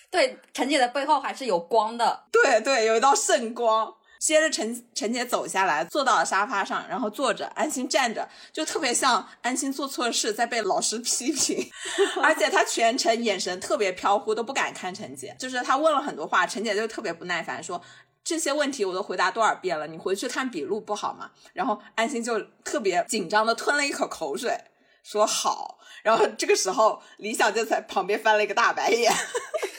[0.09, 2.25] 对，陈姐的背后还是有光的。
[2.31, 3.93] 对对，有一道圣光。
[4.19, 11.69] 接着陈陈姐走下来，坐到了沙发上，然后坐着，安心站着，就特别像安心做错事在被老师批评，
[12.23, 15.35] 而且她全程眼神特别飘忽，都不敢看陈姐。
[15.37, 17.81] 就是她问了很多话，陈姐就特别不耐烦，说
[18.23, 21.29] 这些问题我都回答多少遍了，你回去看笔录不好吗？
[21.53, 24.57] 然后安心就特别紧张的吞了一口口水，
[25.03, 25.77] 说好。
[26.01, 29.11] 然后这个时候，李想就在旁边翻了一个大白眼。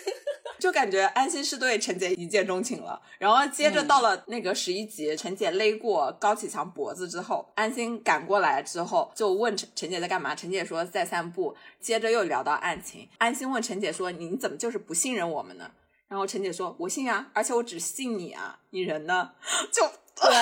[0.59, 15.71] 就感觉安心是对陈姐一见钟情了，然后接着到了那个十一集，陈姐勒过高启强脖子之后，安心赶过来之后就问陈陈姐在干嘛，陈姐说在散步，接着又聊到案情，安心问陈姐说你怎么就是不信任我们呢？
[16.09, 19.33] 然后陈姐说我信啊，而且我只信你啊，你人呢？
[19.73, 19.83] 就
[20.15, 20.33] 对，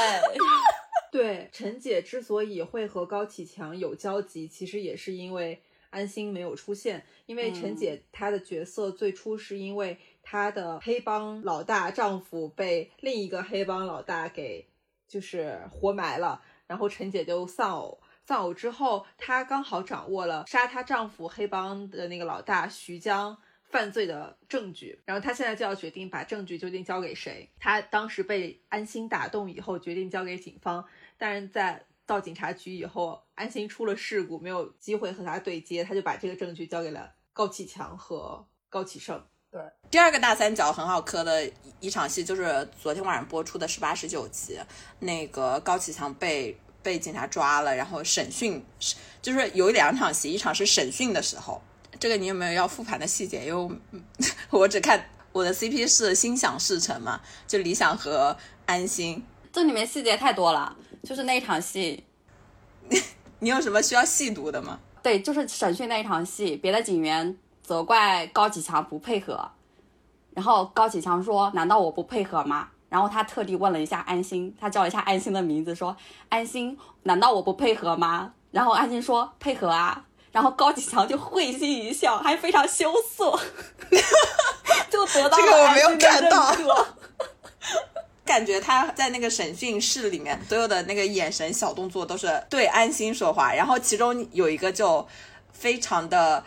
[1.11, 5.63] 对，陈姐之所以会和高启强有交集，其实也是因为
[5.95, 7.05] 安心没有出现。
[7.27, 14.69] 因为陈姐她的角色最初是因为她的黑帮老大丈夫被另一个黑帮老大给
[15.07, 18.01] 就是活埋了，然后陈姐就丧偶。
[18.27, 27.49] 丧偶之后，她刚好掌握了杀她丈夫黑帮的那个老大徐江犯罪的证据，然后她现在就要决定把证据究竟交给谁。
[27.59, 30.85] 她当时被安心打动以后，决定交给警方，
[31.19, 39.23] 但是在到警察局以后，安心出了事故，没有机会和他对接，他就把这个证据交给了高启强和高启盛。
[39.51, 44.59] 对第二个大三角很好磕的一一场戏，就是昨天晚上播出的十八、十九集，
[44.99, 48.65] 那个高启强被被警察抓了，然后审讯，
[49.23, 51.63] 就是有两场戏，一场是审讯的时候，
[52.01, 53.47] 这个你有没有要复盘的细节？
[53.47, 53.77] 因为
[54.51, 62.05] 我 我只看我的 CP 是心想事成嘛，就理想和安心，这里面细节太多了，就是那一场戏，
[63.41, 64.79] 你有什么需要细读的吗？
[65.03, 69.51] 对，就是审讯那一场戏，别的警员责怪高启强不配合，
[70.33, 75.97] 然后高启强说：“难道我不配合吗？”然后他特地问了一下安心，他叫了一下安心的名字，说
[76.31, 83.39] ：“安心，难道我不配合吗？”然后安心说：“配合啊。”然后高启强就会心一笑，还非常羞涩，
[84.91, 86.53] 就得到这个我没有看到
[88.25, 95.07] 感觉他在那个审讯室里面，所有的那个眼神、小动作都是对安心说话，然后其中有一个就
[95.53, 96.43] 非常的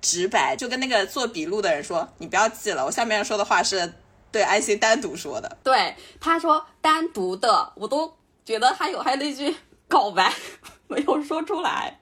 [0.00, 3.92] 直白，就跟那个做笔录的人说：“你不要记了，我下面说的话是
[4.32, 5.58] 对安心单独说的。
[5.62, 8.12] 对，他说单独的，我都
[8.44, 9.54] 觉得还有还有那句
[9.86, 10.32] 告 白
[10.88, 12.00] 没有说出来。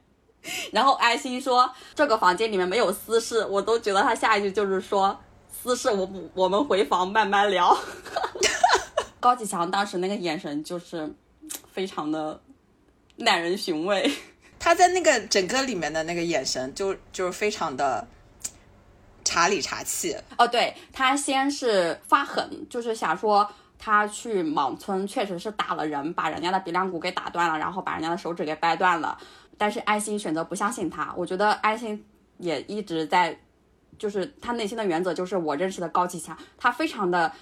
[0.73, 5.19] 然后安心说这个房间里面没有私事，我都觉得他下一句就是说
[5.51, 7.77] 私事我不我们回房慢慢聊。
[9.27, 11.12] 高启强当时那个眼神就是
[11.73, 12.41] 非常的
[13.17, 14.09] 耐人寻味。
[14.61, 18.07] 他在那个整个里面的那个眼神就，就是非常的
[19.25, 20.17] 茶里茶气。
[20.39, 29.19] 哦，对他先是发狠，就是想说他去莽村确实是打了人，把人家的鼻梁骨给打断了，然后把人家的手指给掰断了。
[29.59, 32.07] 但是安心选择不相信他，我觉得安心
[32.39, 33.37] 也一直在，
[33.99, 37.33] 就是他内心的原则就是我认识的高启强，他非常的，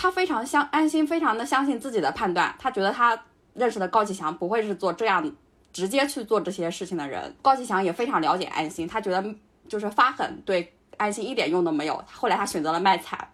[0.00, 5.30] 他非常相安心，非常的相信自己的判断，他觉得他认识的高启强不会是做这样
[5.74, 7.36] 直接去做这些事情的人。
[7.42, 9.22] 高启强也非常了解安心，他觉得
[9.68, 12.02] 就是发狠对安心一点用都没有。
[12.10, 13.28] 后来他选择了卖惨，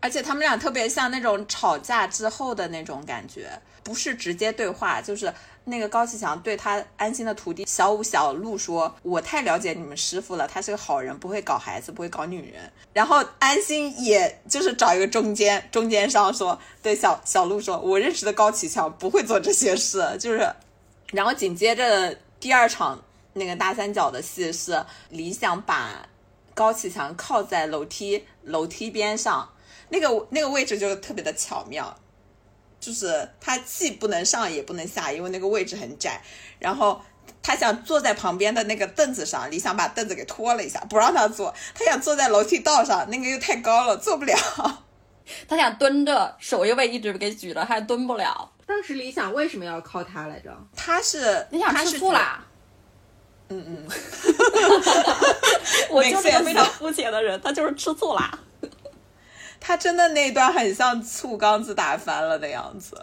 [0.00, 3.48] 而且他们俩特别像那种吵架之后的那种感觉，
[3.86, 20.52] 不是直接对话，就是那个高启强对他安心的徒弟小五、小鹿说：“我太了解你们师傅了，他是个好人，不会搞孩子，不会搞女人。”然后安心也就是找一个中间中间商说，对小小鹿说：“我认识的高启强不会做这些事。”就是，
[21.12, 23.00] 然后紧接着第二场
[23.34, 26.08] 那个大三角的戏是李想把
[26.54, 29.48] 高启强靠在楼梯楼梯边上。
[29.88, 31.96] 那个那个位置就特别的巧妙，
[32.80, 36.22] 就是他既不能上也不能下，因为那个位置很窄。
[36.58, 37.00] 然后
[37.42, 41.54] 他想坐在旁边的那个凳子上，李想把凳子给拖了一下，不让他坐。
[41.74, 44.36] 他想坐在楼梯道上，那个又太高了，坐不了。
[45.48, 48.52] 他想蹲着，手又被一直给举着，还蹲不了。
[48.64, 50.56] 当时李想为什么要靠他来着？
[50.76, 52.44] 他是你想吃醋啦？
[53.48, 53.86] 嗯嗯，
[55.90, 58.38] 我就是个非常肤浅的人，他就是吃醋啦。
[59.66, 62.96] 他真的那段很像醋缸子打翻了的样子。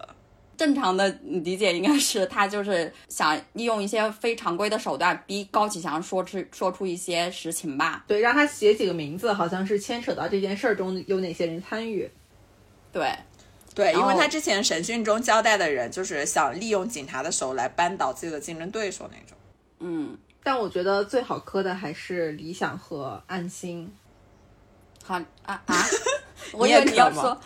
[0.55, 8.05] 正常的理解应该是他就是想利用一些非常规的手段逼高启强说出说出一些实情吧。
[8.07, 12.09] 对，让他写几个名字，好像是牵扯到这件事儿中有哪些人参与。
[12.93, 13.13] 对，
[13.75, 19.37] 对，因为他之前审讯中交代的人，就是想利用警察的手来扳倒自己的竞争对手那种。
[19.79, 23.93] 嗯，但我觉得最好磕的还是理想和安心。
[25.03, 25.85] 好啊啊！
[26.53, 27.41] 我你以为你也磕吗要说，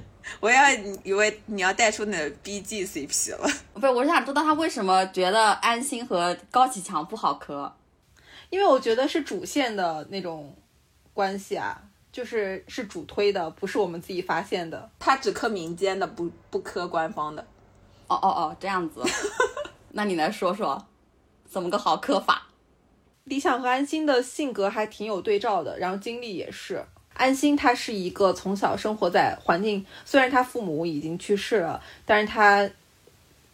[0.40, 0.70] 我要
[1.04, 3.48] 以为你要带出你的 BG CP 了。
[3.74, 7.72] 不是，我是想知道他为什么觉得安心和高启强不好磕。
[8.50, 10.54] 因为我觉得是主线的那种
[11.14, 11.80] 关系啊，
[12.12, 14.90] 就是是主推的，不是我们自己发现的。
[14.98, 17.42] 他只磕民间的，不不磕官方的。
[18.08, 19.02] 哦哦哦，这样子。
[19.92, 20.86] 那你来说说，
[21.48, 22.48] 怎么个好磕法？
[23.24, 26.84] 理想和安心的性格还挺有对照的，然后经历也是。
[27.14, 32.68] 安心他是一个从小生活在环境，虽然他父母已经去世了，但是他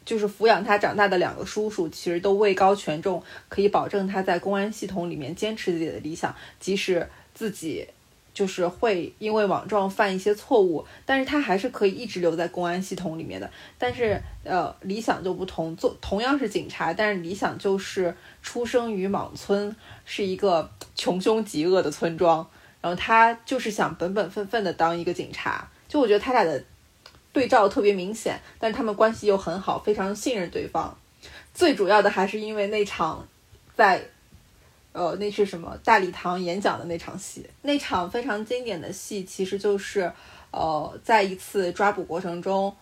[0.04, 7.86] 就是抚养他长大的两个叔叔，其实都位高权重，可以保证他在公安系统里面坚持自己的理想，即使自己
[8.32, 13.50] 就是会因为莽撞犯一些错误，但是他还是可以一直留在公安系统里面的。
[13.76, 19.74] 但是呃，理想就不同，做同样是警察，但是理想就是出生于莽村，
[20.06, 22.48] 是一个穷凶极恶的村庄，
[22.80, 25.68] 然后他就是想本本分分的当一个警察。
[25.88, 26.62] 就我觉得他俩的
[27.32, 30.96] 对照特别明显，但他们关系又很好，非常信任对方。
[31.54, 33.26] 最主要的还是因为那场
[33.74, 34.02] 在
[34.92, 40.12] 呃那是什么大礼堂演讲的那场戏，那场非常经典的戏，其实就是
[40.50, 42.74] 呃在一次抓捕过程中，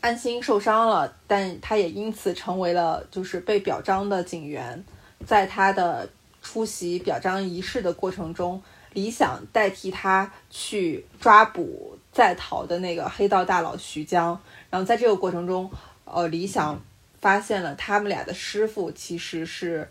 [0.00, 4.84] 安心受伤了，但他也因此成为了就是被表彰的警员。
[5.24, 6.08] 在他的
[6.42, 8.60] 出席表彰仪式的过程中，
[8.92, 14.38] 李想代替他去抓捕在逃的那个黑道大佬徐江。
[14.70, 15.70] 然后在这个过程中，
[16.04, 16.80] 呃，李想
[17.20, 19.90] 发现了他们俩的师傅其实是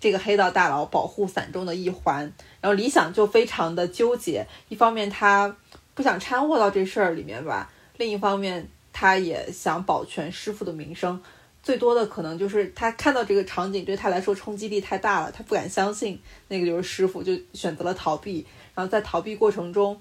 [0.00, 2.32] 这个黑道大佬保护伞中的一环。
[2.60, 5.56] 然后李想就非常的纠结，一方面他
[5.94, 11.20] 不想掺和到这事儿里面吧，另一方面他也想保全师傅的名声。
[11.68, 18.46] 最多的可能就是他看到这个场景对他来说冲击力太大了，他不敢相信那个就是师傅，就选择了逃避。
[18.74, 20.00] 然后在逃避过程中，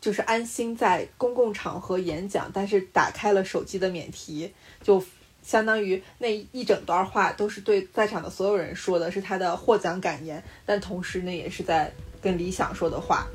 [0.00, 5.04] 就是安心在公共场合演讲，但是打开了手机的免提，就
[5.42, 13.26] 相当于那一整段话都是对在场的所有人说的，是他的获奖感言，但同时呢也是在跟理想说的话。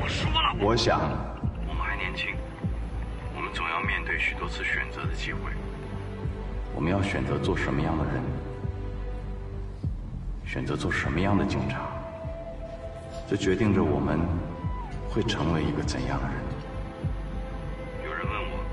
[0.00, 0.98] 我说了，我想，
[3.52, 5.52] 总要面对许多次选择的机会。
[6.74, 8.22] 我们要选择做什么样的人，
[10.44, 11.86] 选择做什么样的警察，
[13.28, 14.18] 这决定着我们
[15.08, 16.36] 会成为一个怎样的人。
[18.04, 18.64] 有人问我，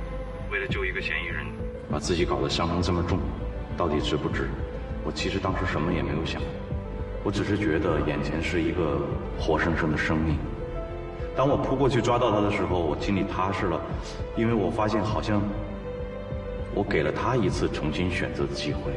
[0.51, 1.45] 为了救一个嫌疑人，
[1.91, 3.19] 把自己搞得伤成这么重，
[3.77, 4.49] 到底值不值？
[5.03, 6.41] 我其实当时什么也没有想，
[7.23, 9.01] 我只是觉得眼前是一个
[9.37, 10.37] 活生生的生命。
[11.39, 13.80] 当我扑过去抓到他的时候，我心里踏实了，
[14.36, 15.41] 因为我发现好像
[16.75, 18.91] 我给了他一次重新选择的机会。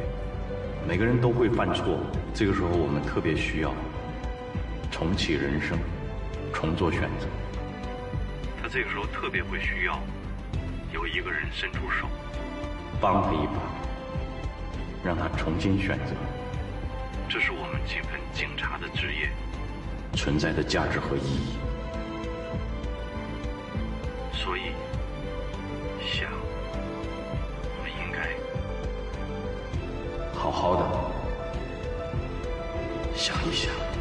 [0.85, 1.97] 每个人都会犯错，
[2.33, 3.73] 这个时候我们特别需要
[4.91, 5.79] 重启人生，
[6.51, 7.27] 重做选择。
[8.61, 9.97] 他这个时候特别会需要
[10.91, 12.09] 有一个人伸出手。
[12.99, 13.55] 帮他一把，
[15.01, 16.11] 让他重新选择
[17.29, 19.29] 这是我们这份警察的职业。
[20.11, 21.55] 存在的价值和意义。
[24.33, 24.73] 所以，
[26.05, 26.29] 想，
[27.63, 28.35] 我们应该
[30.37, 30.83] 好好的
[33.15, 33.92] 想一想。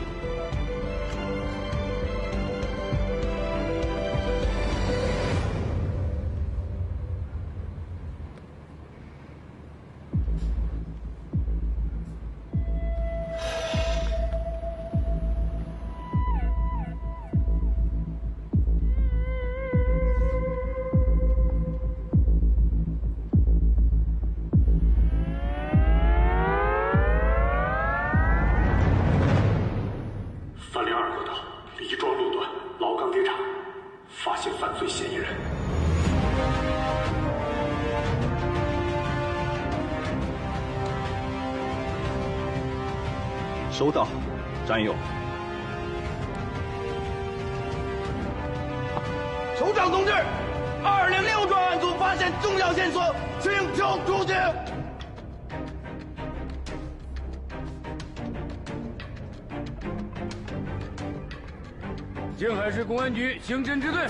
[63.44, 64.06] 刑侦支队，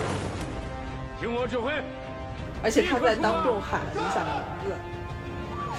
[1.19, 1.73] 听我指挥。
[2.63, 4.77] 而且他在当众喊了李想的名字，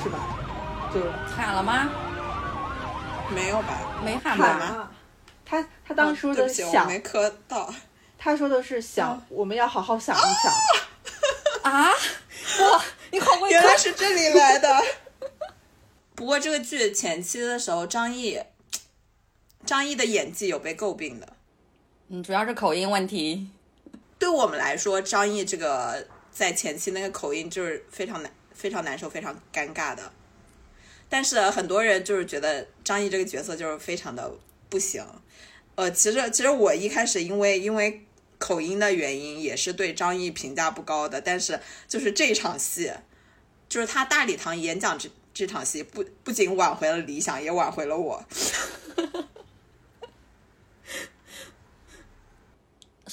[0.03, 0.17] 是吧？
[0.91, 0.99] 就
[1.31, 1.87] 喊了吗？
[3.29, 4.01] 没有吧？
[4.03, 4.65] 没喊喊吧？
[4.65, 4.91] 了。
[5.45, 7.71] 他他当时说的哦对不起，我想，没磕到。
[8.17, 11.71] 他说的是想，我们要好好想一想。
[11.71, 11.89] 啊！
[11.91, 14.83] 哇，你好会原来是这里来的。
[16.15, 18.41] 不过这个剧前期的时候，张译，
[19.63, 21.33] 张译的演技有被诟病的。
[22.21, 23.47] 主要是口音问题。
[24.19, 30.11] 对我们来说，张译这个在前期那个口音就是非常难、非常难受、非常尴尬的。
[31.09, 34.31] 但是很多人就是觉得张译这个角色就是非常的
[34.69, 35.05] 不行。
[35.75, 38.05] 呃，其实其实我一开始因为因为
[38.37, 41.19] 口音的原因，也是对张译评价不高的。
[41.19, 42.91] 但是就是这场戏，
[43.67, 48.23] 就是他大礼堂演讲这这场戏，不不仅挽回了理想，也挽回了我。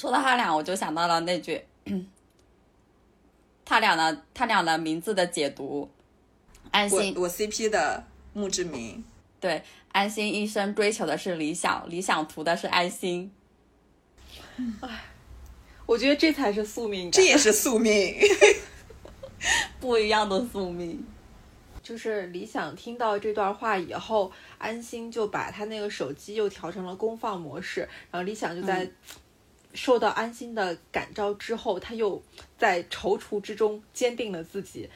[0.01, 1.63] 说到他俩，我就想到了那句，
[3.67, 5.91] 他俩的他俩的名字的解读，
[6.71, 9.05] 安心我我 CP 的墓志铭，
[9.39, 13.31] 对安心一生追求的是理想，理想图的是安心。
[15.85, 18.17] 我觉得这才是宿命感，这也是宿命。
[19.79, 21.05] 不一样的宿命。
[21.83, 27.81] 就是李想听到这段话以后，安心就把他那个手机又调成了功放模式，
[28.11, 28.89] 然后李想就在
[29.73, 32.23] 受到安心的感召之后，他又
[32.59, 34.89] 在踌躇之中坚定了自己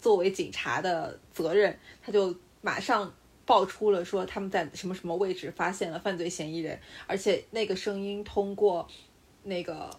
[0.00, 3.12] 作为警察的责任，他就马上
[3.44, 8.88] 爆出了说他们在什么什么位置发现了犯罪嫌疑人，而且那个声音通过
[9.42, 9.90] 那个。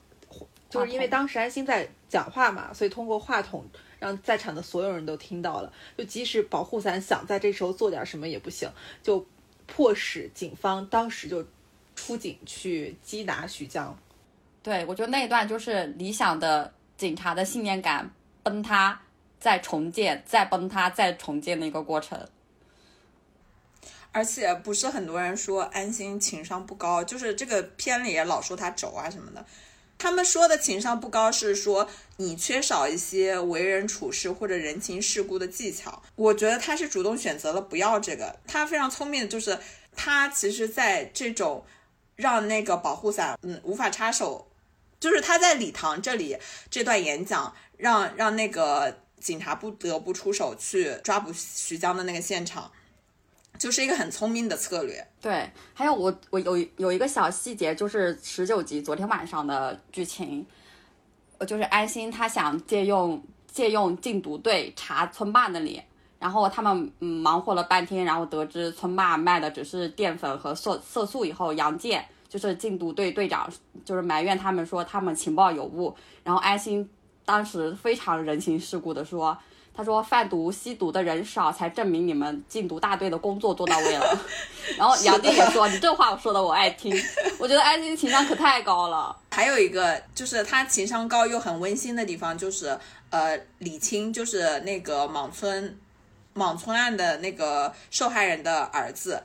[0.70, 3.64] 就是因为当时安心在讲话嘛，所以通过话筒
[4.00, 5.72] 让在场的所有人都听到了。
[5.98, 8.70] 就即使保护伞想在这时候做点什么也不行，
[9.02, 9.26] 就
[9.66, 11.48] 迫使警方当时就
[11.96, 13.98] 出警去缉拿徐江。
[14.68, 18.12] 对，我觉得那一段就是理想的警察的信念感
[18.44, 19.00] 崩塌，
[19.40, 22.20] 再重建，再崩塌，再重建的一个过程。
[24.12, 29.46] 而且不是很多人说安心情商不高，就是这个片里也老说他轴啊什么的。
[29.98, 31.88] 他们说的情商不高是说
[32.18, 36.04] 你缺少一些为人处事或者人情世故的技巧。
[36.18, 39.58] 我觉得他是主动选择了不要这个，他非常聪明的就是
[39.96, 41.64] 他其实在这种
[42.18, 44.47] 让那个保护伞嗯无法插手，
[45.00, 46.38] 就是他在礼堂这里
[46.70, 52.72] 这段演讲让让那个警察不得不出手去抓捕徐江的那个现场。
[53.60, 55.04] 就是一个很聪明的策略。
[55.20, 60.46] 对，还有我我有有一个小细节，就是十九集昨天晚上的剧情，
[61.40, 63.20] 呃，就是安心他想借用
[63.52, 65.82] 借用禁毒队查村霸那里，
[66.20, 73.50] 然后他们嗯忙活了半天，然后得知村霸卖的只是淀粉和色色素以后，杨健就是禁毒队队长，
[73.86, 76.90] 就是埋怨他们说他们情报有误，然后安心
[77.26, 79.38] 当时非常人情世故的说。
[79.74, 84.20] 他说：“贩毒吸毒的人少，才证明你们禁毒大队的工作做到位了。
[84.76, 86.92] ”然后杨迪也说：“你这话说的我爱听。”
[87.38, 89.16] 我觉得安心情商可太高了。
[89.30, 92.76] 还有一个就是他情商高又很温馨的地方，就是
[93.12, 95.78] 呃，李青就是那个莽村
[96.34, 99.22] 莽村案的那个受害人的儿子。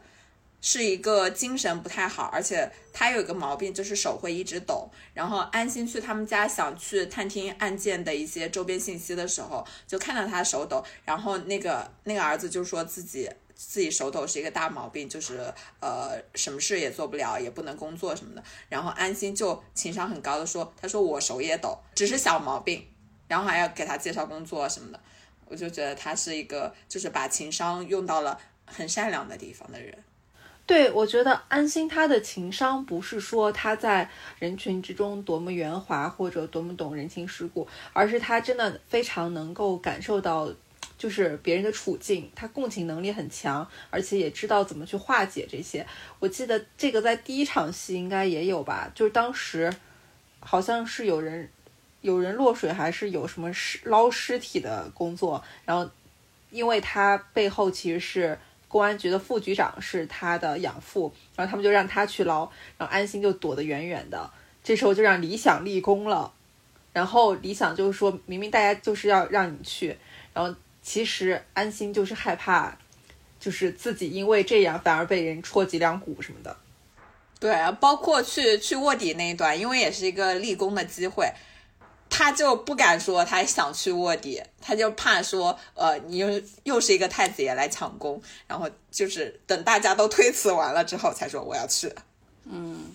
[0.62, 4.88] 是一个精神不太好，而且他有一个毛病，就是手会一直抖。
[5.12, 10.82] 然后安心去他们家想去探听案件的一些周边信息的时候，就看到他手抖。
[11.04, 18.42] 然后那个那个儿子就说自己自己手抖是一个大毛病，就是呃什么事也做不了，也不能工作什么的。
[18.68, 22.86] 然后安心就情商很高的说，他说我手也抖，只是小毛病，
[23.26, 25.00] 然后还要给他介绍工作什么的。
[25.46, 29.92] 我就觉得他是一个就是把情商用到了很善良的地方的人。
[30.72, 34.08] 对，我觉得安心他的情商不是说他在
[34.38, 40.50] 人群之中多么圆滑或者多么懂人情世故，而是他真的非常能够感受到，
[40.96, 45.86] 就是别人的处境，他共情能力很强，而且也知道怎么去化解这些。
[46.18, 49.70] 我记得这个在第一场戏应该也有吧，就是当时
[50.40, 51.50] 好像是有人
[52.00, 55.90] 有人落水，还是有什么尸捞尸体的工作，然后
[56.50, 58.38] 因为他背后其实是。
[58.72, 64.30] 公安局的副局长是他的养父，然后他们就让他去捞，然后安心就躲得远远的。
[64.64, 66.32] 这时候就让李想立功了，
[66.94, 69.94] 然后李想就是说明明大家就是要让你去，
[70.32, 72.78] 然后其实安心就是害怕，
[73.38, 76.56] 就是自己因为这样反而被人戳脊梁骨什么的。
[77.38, 81.30] 对，包括去去卧底那一段，因为也是一个立功的机会，
[82.14, 86.28] 他就不敢说他想去卧底，他就怕说，呃，你又
[86.64, 91.90] 又是一个太子爷来抢功，然后就是等大家都推辞完了之后才说我要去。
[92.44, 92.92] 嗯，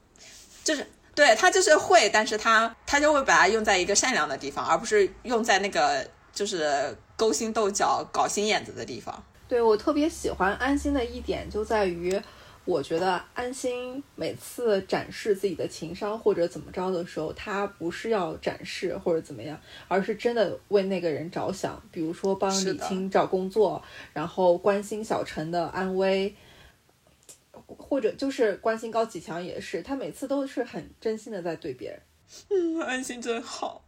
[0.62, 9.24] 就是对他就是会，但是他他就会把它用在一个善良的地方，而不是用在那个就是勾心斗角、搞心眼子的地方。
[9.48, 12.20] 对我特别喜欢安心的一点就在于。
[12.68, 19.58] 我觉得安心每次展示自己的情商或者怎么着的时候，他不是要展示或者怎么样，
[19.88, 21.82] 而是真的为那个人着想。
[21.90, 26.36] 比如说帮李青找工作，然后关心小陈的安危，
[27.66, 32.02] 或者就是关心高启强也是，他每次都是很真心的在对别人。
[32.50, 33.82] 嗯，安心真好。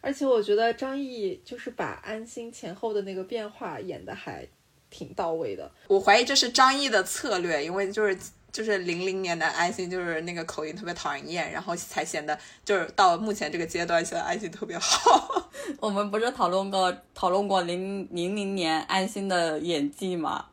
[0.00, 4.48] 而且我觉得张译就是把安心前后的那个变化演的还。
[4.90, 8.18] 挺到位的，我怀疑这是张译的策略，因为就是
[8.52, 15.48] 就是零零年的安心，就是那个口音特别讨人厌，然后才显得就是到目前这个阶段，现在安心特别好。
[15.78, 20.46] 我们不是讨论过讨论过零零零年安心的演技吗？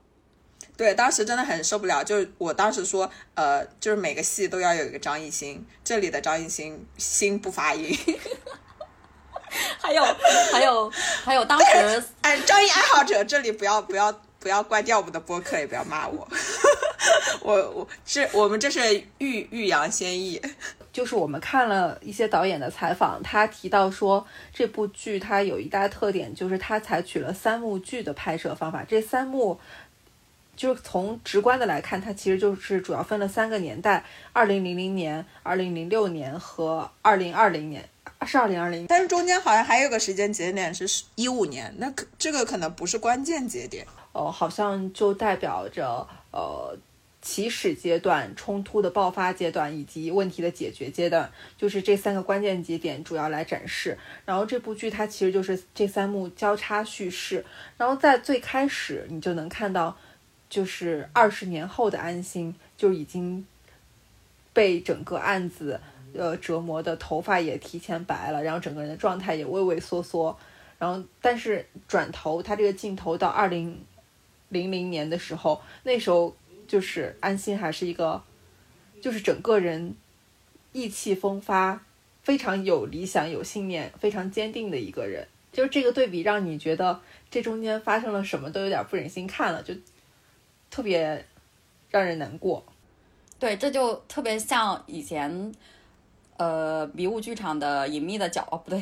[0.78, 7.98] 对，当时真的很受不了，就是我当时说，呃，就是每个戏都要有一个张艺兴，这里的张艺兴心不发音。
[9.82, 10.04] 还有
[10.52, 10.92] 还有
[11.24, 14.22] 还有，当时哎，张译爱好者这里不要不要。
[14.40, 16.28] 不要关掉我们的播客，也不要骂我。
[17.42, 20.42] 我我这我们这是欲欲扬先抑。
[20.94, 28.84] 就是我们看了一些导演的采访，他提到说这部剧它有一大特点，就是它采取了三幕剧的拍摄方法。
[28.84, 29.60] 这三幕
[30.56, 37.88] 就是从直观的来看，它其实就是主要分了三个年代：二零零零年、二零零六年和二零二零年。
[38.26, 43.86] 是二零二零，但是中间好像还有个时间节点是一五年，那可这个可能不是关键节点。
[44.18, 46.76] 哦，好像就代表着呃
[47.22, 53.96] 起始阶段、冲突的爆发阶段以及问题的解决阶段，就是这三个关键节点主要来展示。
[54.26, 57.46] 然后这部剧它其实就是这三幕交叉叙事。
[57.78, 59.96] 然后在最开始你就能看到，
[60.50, 63.46] 就是二十年后的安心就已经
[64.52, 65.80] 被整个案子
[66.16, 70.36] 呃折磨的头发也提前白了，然后整个人的状态也畏畏缩缩。
[70.80, 73.80] 然后但是转头，他这个镜头到二零。
[74.50, 76.36] 零零年的时候，那时候
[76.68, 78.24] 就是安心还是一个，
[79.02, 79.96] 就是整个人
[80.72, 81.84] 意气风发，
[82.24, 85.28] 非常有理想、有信念、非常坚定的一个人。
[85.52, 89.74] 就是这个对比，让你觉得这中间发生了什么都有点不忍心看了，就
[90.70, 91.26] 特别
[91.90, 92.64] 让人难过。
[93.40, 95.52] 对，这就特别像以前，
[96.38, 98.82] 呃，迷雾剧场的隐秘的角，哦，不对，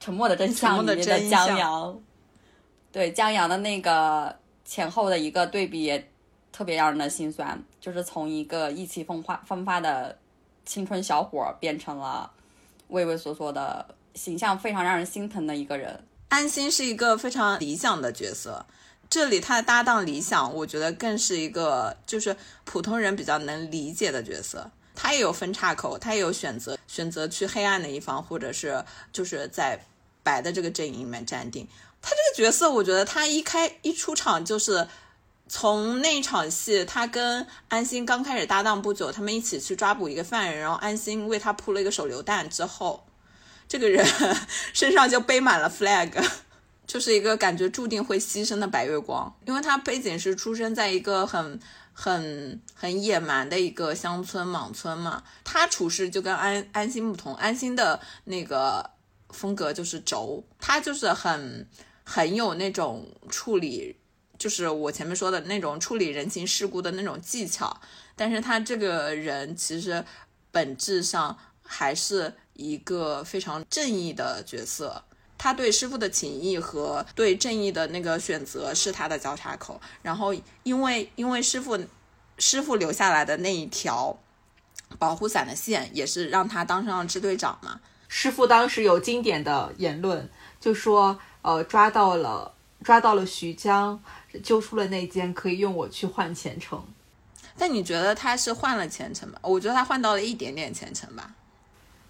[0.00, 2.02] 沉默的真相里面的江阳。
[2.92, 6.10] 对江阳的那个前后的一个对比也
[6.52, 10.18] 特别让人的心酸，就是从一个意气风发风发的
[10.64, 12.30] 青春小伙变成了
[12.88, 16.02] 畏畏缩缩的形象，非常让人心疼的一个人。
[16.28, 18.66] 安心是一个非常理想的角色，
[19.08, 24.70] 这里他的搭档理想，我觉得更是一个就是普通人比较能理解的角色。
[24.94, 29.80] 他也有分岔口，他也有选择选择去黑暗的一方，或者是就是在
[30.22, 31.66] 白的这个阵营里面站定。
[32.02, 34.88] 他这个角色，我觉得他一开一出场就是
[35.48, 43.04] 从那场戏，他跟安心刚开始搭档不久，他们一起去抓捕一个犯人，然后安心为他铺了一个手榴弹之后，
[43.68, 44.06] 这个人
[44.72, 46.10] 身上就背满了 flag，
[46.86, 51.60] 就是一个感觉注定会牺牲的白月光，因为他背景是出生在一个很
[51.92, 58.88] 很很野蛮的一个乡村莽村嘛，他处事就跟安安心不同，安心的那个
[59.28, 61.68] 风格就是轴，他就是很。
[62.04, 63.96] 很有那种处理，
[64.38, 67.80] 就是我前面说的那种处理人情世故的那种技巧，
[68.16, 70.04] 但是他这个人其实
[70.50, 75.04] 本质上还是一个非常正义的角色，
[75.38, 80.34] 他对师傅的情谊和对正义的那个选择是他的交叉口，然后
[80.64, 81.78] 因为因为师傅
[82.38, 84.18] 师傅留下来的那一条
[84.98, 87.80] 保护伞的线，也是让他当上了支队长嘛。
[88.08, 90.28] 师傅当时有经典的言论，
[90.58, 91.20] 就说。
[91.42, 94.02] 呃，抓到了，抓到了徐江，
[94.42, 96.82] 揪出了那间可以用我去换前程。
[97.58, 99.38] 但你觉得他是换了前程吗？
[99.42, 101.34] 我觉得他换到了一点点前程吧。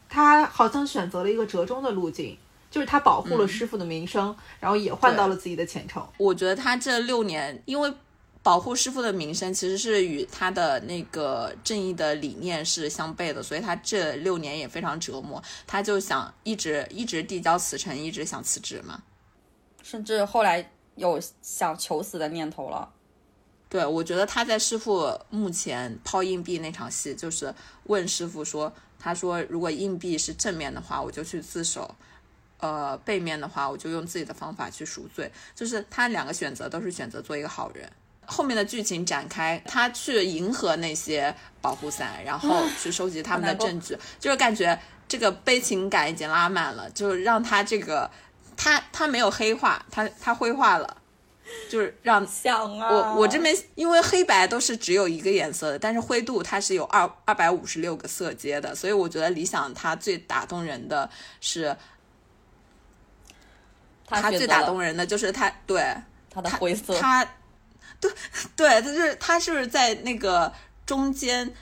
[0.09, 2.37] 他好像选择了一个折中的路径，
[2.71, 6.07] 就是他保护了师傅的名声，然后也换到了自己的前程。
[6.19, 7.93] 我觉得他这六年，因为
[8.43, 19.03] 保护师傅的名声其实是与他的那个正义的理念是相悖的，所以他这六年也非常折磨，他就想一直一直递交辞呈，一直想辞职嘛。
[19.91, 22.89] 甚至后来有想求死的念头了。
[23.69, 27.53] 对，我觉得他在师傅墓前抛硬币那场戏，就是
[27.85, 31.93] 问师傅说：“他说如果硬币是正面的话，我就去自首；
[32.61, 37.91] 呃，背面的话，我就用自己的方法去赎罪。”就是他两个选择都是选择做一个好人。
[38.27, 48.09] 后面的剧情展开，他去迎合那些保护伞，然后去收集他们的证据，就是感觉这个悲情感已经拉满了，就是让他这个
[48.63, 50.99] 他他没有黑化，他他灰化了。
[51.69, 61.77] 就是让 想啊，我我这边因为黑白都是只有一个颜色的，但是灰度它是有二二百五十六个色阶的，所以我觉得理想它最打动人的是，
[64.07, 65.83] 他最打动人的就是他对
[66.31, 67.25] 他的灰色，他
[67.99, 68.13] 对
[68.55, 70.53] 对，他就是他是不是在那个
[70.87, 71.53] 中间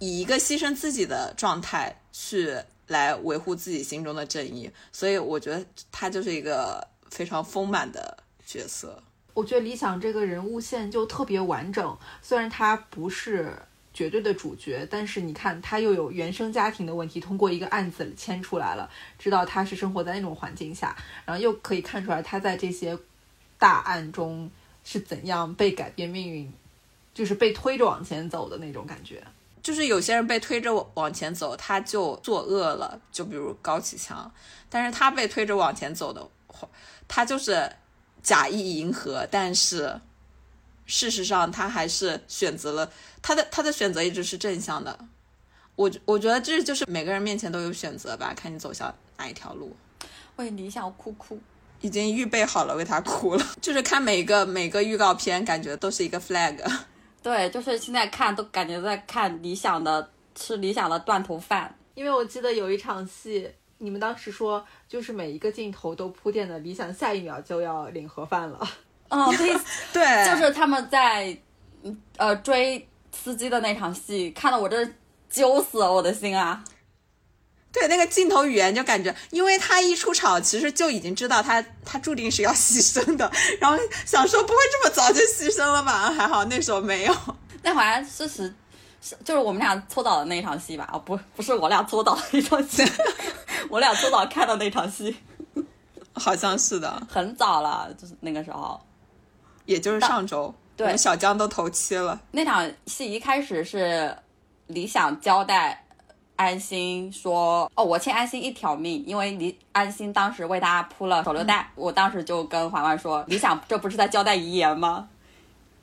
[0.00, 2.56] 以一个牺牲自己的状态去
[2.88, 8.18] 来维护自己心中的正义，所以我觉得他就是一个非常丰满的。
[8.46, 11.98] 角色，我觉得李想这个人物线就特别完整。
[12.20, 13.50] 虽然他不是
[13.94, 22.98] 绝对的主角，但是你看他又有原生家庭的问题，通过一个案子牵出来了，知道他是生活在那种环境下，然后又可以看出来他在这些
[23.58, 24.50] 大案中
[24.84, 26.52] 是怎样被改变命运，
[27.14, 29.24] 就是被推着往前走的那种感觉。
[29.64, 34.32] 就是有些人被推着往前走，他就作恶了，就比如高启强，
[34.70, 36.68] 但是他被推着往前走的话，
[37.08, 37.68] 他就是。
[38.24, 40.00] 假意迎合，但是
[40.86, 42.90] 事实上他还是选择了
[43.20, 44.98] 他的他的选择一直是正向的。
[45.76, 49.76] 我我觉得这就是每个人面前都有选择吧，看你走向哪一条路。
[50.36, 51.38] 为理想哭哭，
[51.82, 53.46] 已经预备好了为他哭了。
[53.60, 56.58] 就是看每个每个预告片，感觉都是一个 flag。
[57.24, 63.50] 对，就是现在看都感觉在看理想的吃理想的断头饭，因为我记得有一场戏。
[63.78, 68.60] 你们当时说，就是每一个镜头都铺垫的理想，下一秒就要领盒饭了。
[69.08, 69.54] 嗯， 对，
[69.92, 71.36] 对，就是他们在
[72.16, 74.86] 呃追司机的那场戏，看得我这
[75.28, 76.62] 揪死了我的心啊！
[77.74, 86.10] 对，那个镜头语言就感觉，因为他一出场，其实就已经知道他他注定是要 牺牲的，然后想说不会这么早就牺牲了吧？
[86.12, 87.14] 还好那时候没有。
[87.62, 88.54] 那好像事实
[89.02, 90.88] 是就是我们俩搓澡的那一场戏吧？
[90.92, 92.84] 哦，不，不是我俩搓澡的那场戏。
[93.68, 95.16] 我俩搓澡看到那场戏，
[96.14, 98.80] 好像是的，很早了，就是那个时候，
[99.64, 102.20] 也就是上周，对，小江都头七了。
[102.30, 104.16] 那场戏一开始是
[104.68, 105.83] 李想交代
[106.36, 115.08] 安心说：“哦，我欠安心一条命，因为李安心当时为他铺了手榴弹。”我当时就跟环环说：“李想这不是在交代遗言吗？”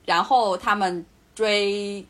[0.05, 2.05] 然后他们追，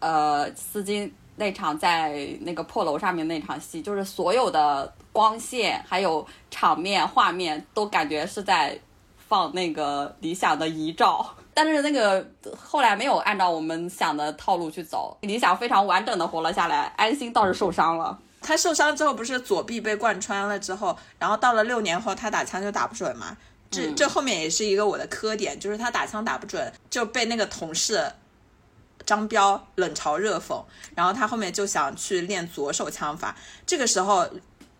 [0.00, 1.10] 呃，丝巾。
[1.34, 8.78] 那场在那个破楼上面那场戏，就是所有的光线还有场面画面都感觉是在
[9.16, 12.26] 放那个理想的遗照，但是那个
[12.56, 18.18] 后来没有按照我们想的套路去走，理想非常完整的活了下来，安心倒是受伤了。
[18.40, 23.36] 他受伤之后不是左臂被贯穿了之后，然后到了六年后他打枪就打不准嘛，
[23.70, 28.12] 这这后面也是一个我的磕点，就是他打枪打不准就被那个同事。
[29.04, 30.62] 张彪冷嘲热讽，
[30.94, 33.34] 然后他后面就想去练左手枪法。
[33.66, 34.28] 这个时候，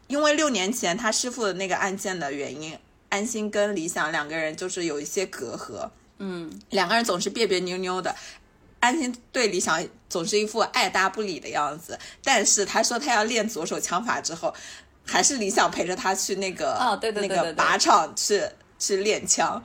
[0.07, 5.91] 因为六年前他师傅的那个案件的原因，安心跟李想两个人就是有一些隔阂。
[6.19, 8.15] 嗯，两个人总是别别扭扭的。
[8.81, 14.55] 安心对李想总是一副爱搭不理的样子，但是他说他要练左手枪法之后，
[15.07, 18.43] 还是李想陪着他去那个哦，对对对那个靶场去
[18.79, 19.63] 去练枪。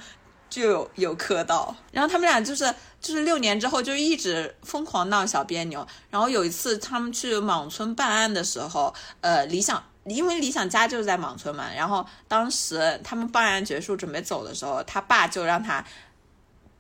[0.50, 5.86] 就有有磕到，然后他们俩就是就是六年之后就一直疯狂闹小别扭。
[6.10, 15.84] 然后有一次他们去莽村办案的时候，呃，理想因为理想家就是在莽村嘛，然后当时他们办案结束准备走的时候，他爸就让他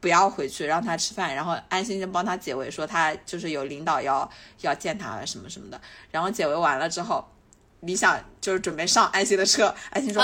[0.08, 4.30] 不要回去，让他吃饭，然后安心就帮他解围，说他就是有领导要
[4.62, 5.82] 要见他什么什么的。
[6.10, 7.28] 然后解围完了之后，
[7.82, 10.24] 理想就是准备上安心的车， 安心说。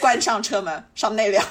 [0.00, 1.46] 关上车门，上内 辆。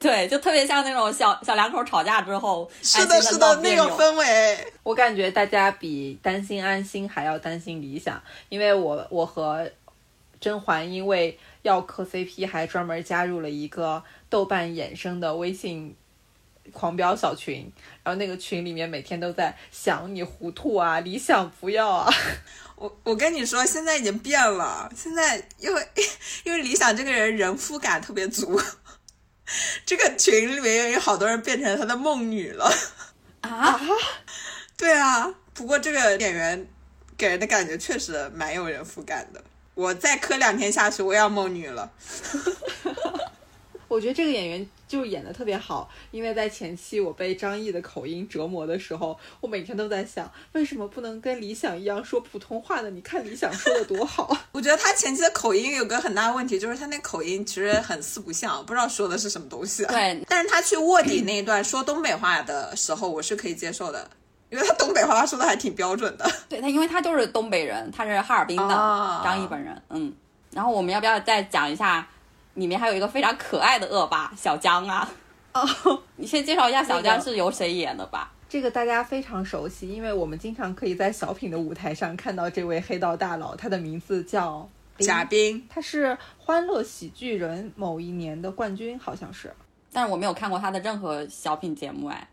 [0.00, 4.72] 对，就特别像那种小小两口吵架之后，是的，是的，那种氛围。
[4.82, 8.18] 我感觉大家比担心安心还要担心理想，
[8.48, 9.70] 因为我我和
[10.40, 15.94] 甄嬛因为要磕 CP，还专门加入了一个豆瓣衍生的微信
[16.70, 22.12] 狂飙小群，然后那个群里面每天都在想你糊涂啊，理想不要啊。
[22.76, 24.90] 我我跟你说，现在已经变了。
[24.96, 25.88] 现在因为
[26.44, 28.60] 因为理想这个人人夫感特别足，
[29.86, 32.72] 这个群里面有好多人变成他的梦女了
[33.42, 33.80] 啊！
[34.76, 36.66] 对啊，不过这个演员
[37.16, 39.42] 给人的感觉确实蛮有人夫感的。
[39.74, 41.90] 我再磕两天下去，我要梦女了。
[43.86, 52.90] 我觉得这个演员就演的特别好，因为在前期我被张译的口音折磨的时候，我每天都在想，为什么不能跟理想一样说普通话呢？
[52.90, 54.36] 你看理想说的多好。
[54.52, 59.82] 我觉得他前期的口音有个很大的问题，就是他那口音其实很四不像，不知道说的是什么东西。
[59.86, 64.10] 对， 但是他去卧底那一段说东北话的时候，我是可以接受的，
[64.50, 66.30] 因为他东北话说的还挺标准的。
[66.50, 69.82] 对他，因为他就是东北人，他是哈尔滨的、哦张译本人。
[69.88, 70.12] 嗯，
[70.50, 72.06] 然后我们要不要再讲一下？
[72.54, 75.10] 里面还有一个非常可爱的恶霸小江啊！
[75.54, 75.62] 哦，
[76.16, 78.32] 你先介绍一下小江是由谁演的吧？
[78.48, 86.06] 这个大家非常熟悉，因为我们经常可以在小品的舞台上看到这位黑道大佬，他的名字叫贾冰，他是
[86.38, 89.52] 《欢乐喜剧人》某一年的冠军，好像是。
[89.90, 92.28] 但是我没有看过他的任何小品节目哎。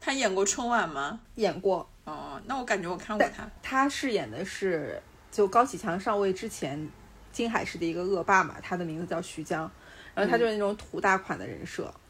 [0.00, 1.18] 他演过春晚吗？
[1.36, 1.88] 演过。
[2.04, 3.48] 哦，那我感觉我看过他。
[3.62, 5.02] 他饰演的是
[5.32, 6.88] 就高启强上位之前。
[7.34, 9.70] 金海市的一个恶霸嘛，他的名字叫徐江，
[10.14, 11.92] 然后他就是那种土大款的人设。
[11.92, 12.00] 嗯、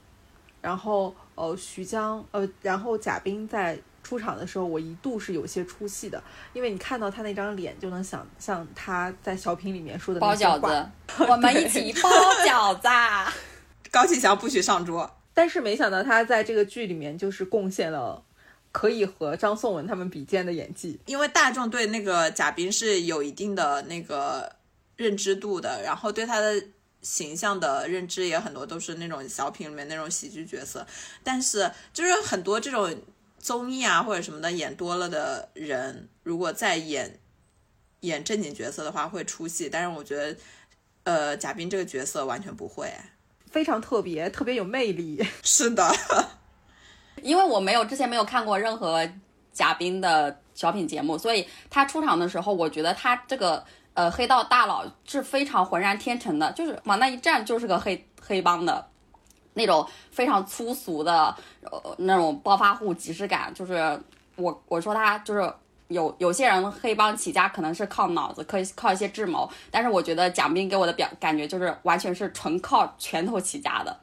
[0.60, 6.22] 然后呃，徐江呃，然后贾冰在出场的时候，我一度是有些出戏的，
[6.52, 10.90] 因为你看到他那张脸，就能想象他在小品里面说的包饺子，
[11.26, 12.10] 我们一起包
[12.46, 13.32] 饺子。
[13.90, 18.22] 高启强不许上桌，但是没想到他在这个剧里面就是贡献了。
[18.72, 24.50] 可以和张颂文他们比肩的演技，因为大众对那个贾冰是有一定的那个。
[24.96, 26.62] 认知度的，然后对他的
[27.02, 30.86] 形象的认知也很多都是那种小品里面那种喜剧角色，
[31.22, 32.96] 但是就是很多这种
[33.38, 37.18] 综艺啊或者什么的演多了的人，如果再演
[38.00, 40.36] 演正经角色的话会出戏，但是我觉得，
[41.02, 42.90] 呃，贾冰这个角色完全不会，
[43.50, 45.22] 非常特别，特别有魅力。
[45.42, 45.94] 是的，
[47.22, 49.06] 因为我没有之前没有看过任何
[49.52, 53.62] 贾冰的小品节目，所以他出场的时候，我觉得他这个。
[53.94, 58.84] 呃，黑道大佬是非常浑然天成的，就是往那一站就是个黑黑帮的，
[59.54, 63.54] 那种非常粗俗的，呃，那种暴发户即视感。
[63.54, 63.98] 就是
[64.36, 65.52] 我我说他就是
[65.88, 74.00] 有有些人黑帮起家可能是靠脑子，可以靠一些智谋，但是我觉得蒋斌给我的表感觉就是完全是纯靠拳头起家的，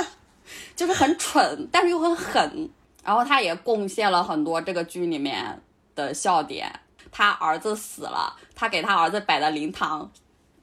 [0.76, 2.70] 就是很蠢，但是又很狠。
[3.02, 5.60] 然后他也贡献了很多这个剧里面
[5.94, 6.70] 的笑点。
[7.16, 10.10] 他儿子死了，他给他儿子摆的灵堂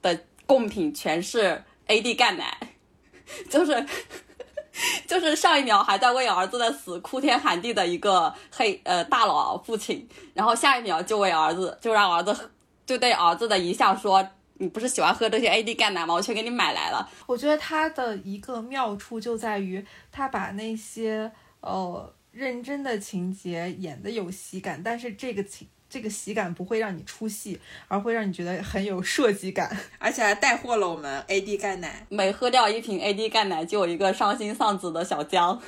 [0.02, 2.54] 的贡品全是 AD 钙奶，
[3.48, 3.86] 就是
[5.08, 12.50] 就是上一秒还在为儿子的死哭天喊地的一个黑呃大佬父亲，然后下一秒就为儿子就让儿子
[12.84, 14.28] 就对儿子的遗像说
[14.60, 16.12] ：“你不是喜欢喝这些 AD 钙奶吗？
[16.12, 25.66] 我去给你买来了。”我觉得他的一个妙处就在于他把那些呃认真的情节演的有喜感，但是这个情。
[25.92, 32.06] 这个喜感不会让你出戏，而会让你觉得很有设计感， 而且还带货了我们 AD 钙奶。
[32.08, 35.60] 每喝掉一瓶 AD 钙奶，就有一个伤心丧子的小江。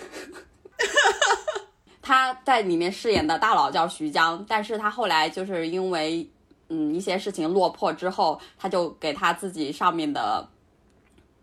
[2.00, 6.26] 他在里面饰演的大佬叫徐江，但是他后来就是因为
[6.70, 10.48] 嗯一些事情落魄之后，他就给他自己上面的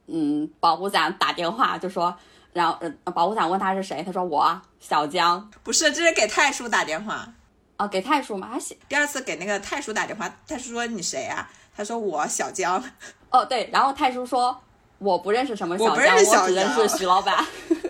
[0.08, 2.16] 嗯保护伞打电话，就说，
[2.52, 7.32] 然后呃保护伞问他是谁，他说我小江，不是，这是给太叔打电话。
[7.82, 8.56] 啊，给太叔嘛，
[8.88, 11.50] 第二次给那个太叔打电话，太叔说你谁啊？
[11.76, 12.84] 他说我小江。
[13.32, 14.56] 哦，对，然后太叔说
[15.00, 17.44] 我不认识什么小江，我不认识小江，我只认识徐老板。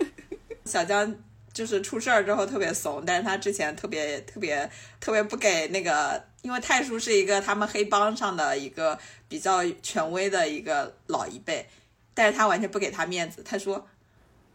[0.63, 1.13] 小江
[1.51, 4.71] 就是出事儿之后特别怂，但是他之前特别特别
[5.01, 11.67] 特别不给那个，因为太叔是一个他们黑帮上的一个比较权威的一个老一辈，
[12.13, 13.43] 但是他完全不给他面子。
[13.43, 13.85] 他说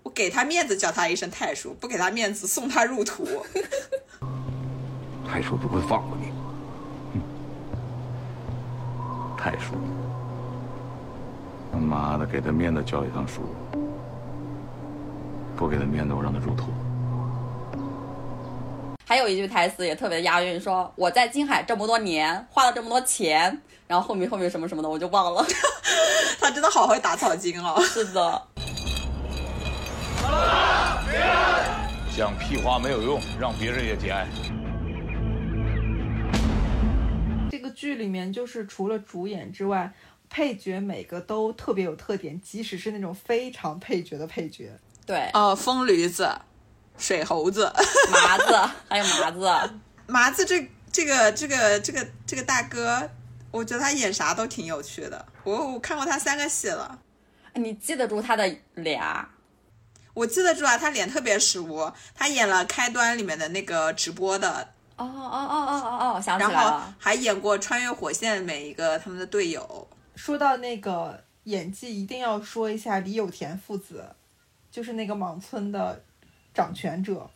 [0.02, 3.28] 我给他面子叫他一声太叔，不给他面子送他入土。
[5.28, 6.32] 太叔不会放过你，
[9.36, 9.74] 太叔，
[11.72, 13.42] 他妈的给他面子叫一趟叔，
[15.56, 16.72] 不给他面子我让他入土。
[19.06, 25.44] 还有一句台词也特别押韵，说我在金海这么多年花了这么多钱，然后后面后面什么什么的我就忘了。
[26.40, 27.80] 他真的好会打草惊哦。
[27.82, 28.42] 是的。
[32.16, 34.26] 讲屁话没有用，让别人也节哀。
[37.76, 39.92] 剧里面就是除了主演之外，
[40.30, 44.72] 配角每个都特别有特点，即使是那种非常配角的配角。
[45.04, 46.28] 对，哦，疯驴子、
[46.96, 47.70] 水猴子、
[48.10, 49.70] 麻子，还有麻子。
[50.06, 53.10] 麻子这这个这个这个这个大哥，
[53.50, 55.26] 我觉得他演啥都挺有趣的。
[55.44, 56.98] 我我看过他三个戏了。
[57.54, 59.00] 你记得住他的脸？
[60.14, 69.86] 我记得住啊，他脸特别熟，他演了开端里面的那个直播的，哦哦哦哦哦哦，想起然后来了，还演过《穿越火线》每一个他们的队友。
[70.14, 74.04] 说到那个演技，一定要说一下李有田父子，
[74.70, 76.02] 就是那个莽村的
[76.54, 77.28] 掌权者。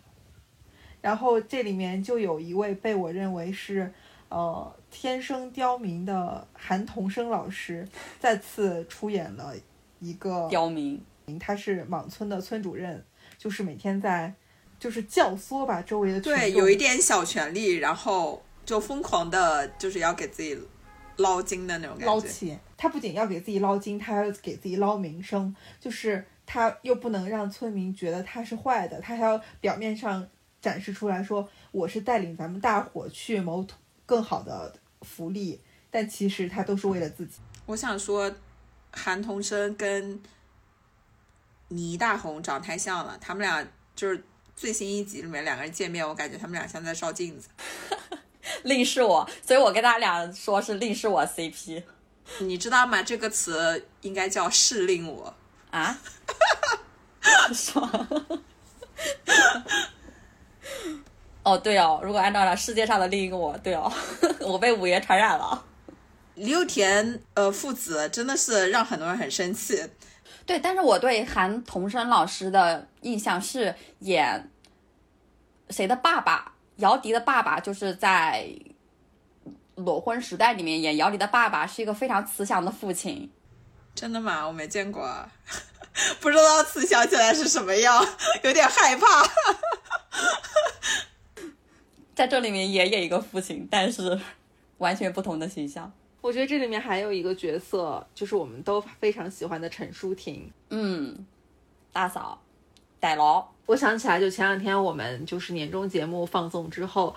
[1.02, 3.92] 然后这里面就有一位被我认为是
[4.28, 7.86] 呃天生刁民的韩童生老师，
[8.18, 9.54] 再次出演了
[9.98, 11.02] 一个刁民，
[11.38, 13.04] 他是莽村的村主任，
[13.38, 14.34] 就是每天在
[14.80, 20.58] 就是教唆吧周围的群对，有一点小权力，然后就疯狂的，就是要给自己
[21.16, 22.12] 捞金的那种感觉。
[22.12, 22.58] 捞钱。
[22.78, 30.26] 他不仅要给自己捞金，他还要给自己捞名声，就是他又不能让村民觉得他是坏的，他还要表面上
[30.62, 33.66] 展示出来说我是带领咱们大伙去谋
[34.06, 35.60] 更好的福利，
[35.90, 37.34] 但其实他都是为了自己。
[37.66, 38.34] 我想说，
[38.90, 40.18] 韩童生跟
[41.68, 43.62] 倪大红长太像了，他们俩
[43.94, 44.24] 就是
[44.60, 47.48] 最新一集里面两个人见面，我感觉他们俩像在照镜子。
[48.64, 51.82] 另是我，所以我跟他俩说是另是我 CP
[52.40, 53.02] 你知道吗？
[53.02, 55.34] 这个词应该叫是令我。
[55.70, 55.98] 啊，
[57.54, 57.88] 爽。
[61.42, 63.90] 哦，对哦，如果按照了世界上的另一个我，对哦，
[64.40, 65.64] 我被五爷传染了。
[66.34, 69.82] 李有田呃父子真的是让很多人很生气。
[70.50, 74.50] 对，但是我对韩童生老师的印象是演
[75.68, 76.54] 谁的爸爸？
[76.78, 78.44] 姚笛的爸爸，就是在
[79.76, 83.30] 《裸婚时代》里面演姚笛的爸爸，是一个非常慈祥的父亲。
[83.94, 84.44] 真的吗？
[84.44, 85.08] 我没见过，
[86.18, 88.04] 不知道慈祥起来是什么样，
[88.42, 89.06] 有点害怕。
[92.12, 94.20] 在这里面也演一个父亲，但是
[94.78, 95.92] 完全不同的形象。
[96.20, 100.50] 我觉得这里面还有一个角色，就是我们都非常喜欢的陈淑婷。
[100.68, 101.26] 嗯，
[101.92, 102.40] 大嫂，
[102.98, 103.46] 逮牢。
[103.66, 107.14] 我想起来，就前两天我们就是年终节目放送之后，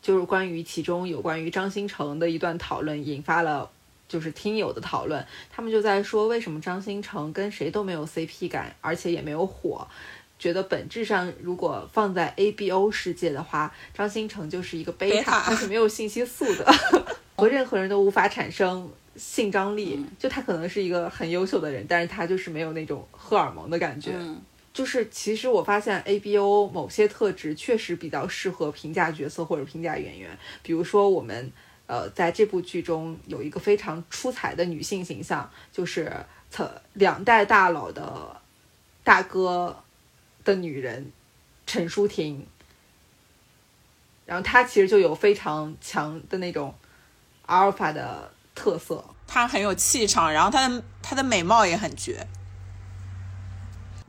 [0.00, 3.70] 就是关于其中有关于张新成的一段讨论，引发了
[4.08, 5.24] 就是听友的讨论。
[5.50, 9.86] 他们就在说，为什么张新成跟谁都没有 CP 感，而且也没有火。
[10.38, 16.66] 觉得本质上，如果放在 ABO 世界的话，张新成就是一个贝塔，贝塔他是没有信息素的，
[17.42, 19.98] 和任何人都无法产生性张力。
[20.18, 24.12] 就他可能是一个很优秀的人，但是他就是没有那种荷尔蒙的感觉。
[24.14, 24.40] 嗯
[24.72, 30.30] 就是其实我发现 ABO 某些特质确实比较适合评价角色或者评价演员，
[30.62, 31.52] 比如说我们
[31.86, 36.10] 呃在这部剧中有一个非常出彩的女性形象，就是
[36.50, 38.40] 曾两代大佬的
[39.04, 39.84] 大哥
[40.42, 41.12] 的女人
[41.66, 42.46] 陈淑婷，
[44.24, 46.74] 然后她其实就有非常强的那种
[47.46, 52.26] 阿尔法的特色，她很有气场，然后她的她的美貌也很绝。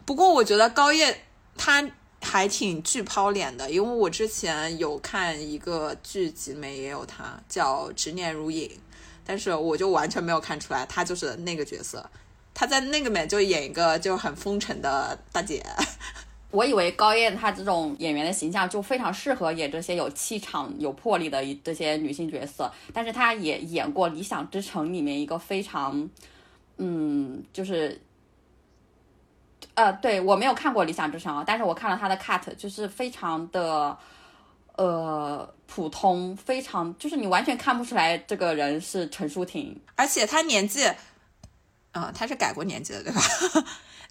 [0.05, 1.25] 不过我觉得高叶
[1.57, 1.89] 她
[2.21, 8.67] 还挺巨抛脸的，因为我之前有看一个剧集里面也有她，叫《执念如影》，
[9.25, 12.09] 但是我就完全没有看出来她就是那个角色。
[12.53, 15.65] 她在那个里面就演一个就很风尘的大姐。
[16.53, 26.07] 我以为高燕她这种演员的形象就非常适合演这些有气场、有魄力的这些女性角色，但是她也演过《理想之城》里面一个非常，
[26.77, 27.99] 嗯，就是，
[29.73, 33.97] 呃，对我没有看过《理想之城》，但是我看了她的 cut，就是非常的，
[34.75, 40.87] 呃，普通，非常就是你完全看不出来这个人是陈淑婷，而且她年纪，
[41.93, 43.21] 嗯，她是改过年纪的对吧？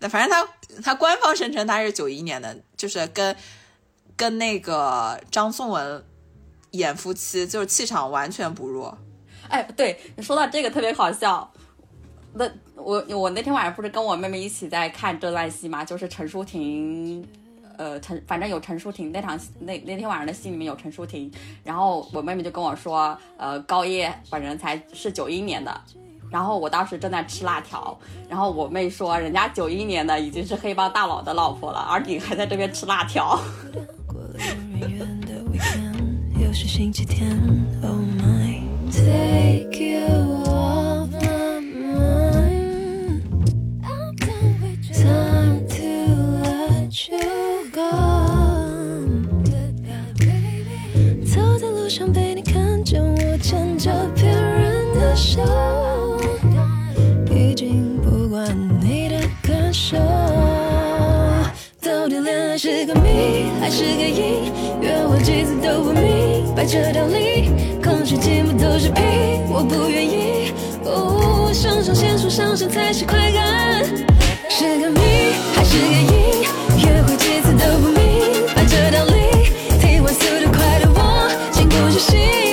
[0.09, 0.49] 反正他
[0.83, 3.35] 他官方声称他是九一年的，就是跟
[4.17, 6.05] 跟那个张颂文
[6.73, 8.97] 演夫妻，就是气场完全不弱。
[9.49, 11.51] 哎，对，说到这个特别好笑。
[12.35, 17.23] 那我我那天晚上不是跟我妹妹一起在看这段戏嘛，就是陈淑婷，
[17.77, 21.31] 呃，陈反正有陈淑婷那场那那天晚上的戏里面有陈淑婷，
[21.63, 25.81] 然后我妹妹就跟我说，呃，高叶本人才是九一年的，
[26.33, 27.97] 然后我当时正在吃辣条，
[28.29, 33.39] 然后我妹说人家九一年的已经是黑帮大佬的老婆了，而你还在这边吃辣条。
[51.25, 55.41] 走在路上被你看见我牵着别人的手
[62.93, 64.53] 个谜，还是个因？
[64.81, 67.51] 约我几次都不明白这道理，
[67.83, 69.01] 空虚寂寞都是屁，
[69.49, 70.53] 我不愿意。
[70.85, 73.85] 我，上上先说上上才是快感，
[74.49, 75.01] 是个谜
[75.55, 76.43] 还是个因？
[76.85, 82.52] 约会几次都不明白这道理，听完速度快的我，竟不小心。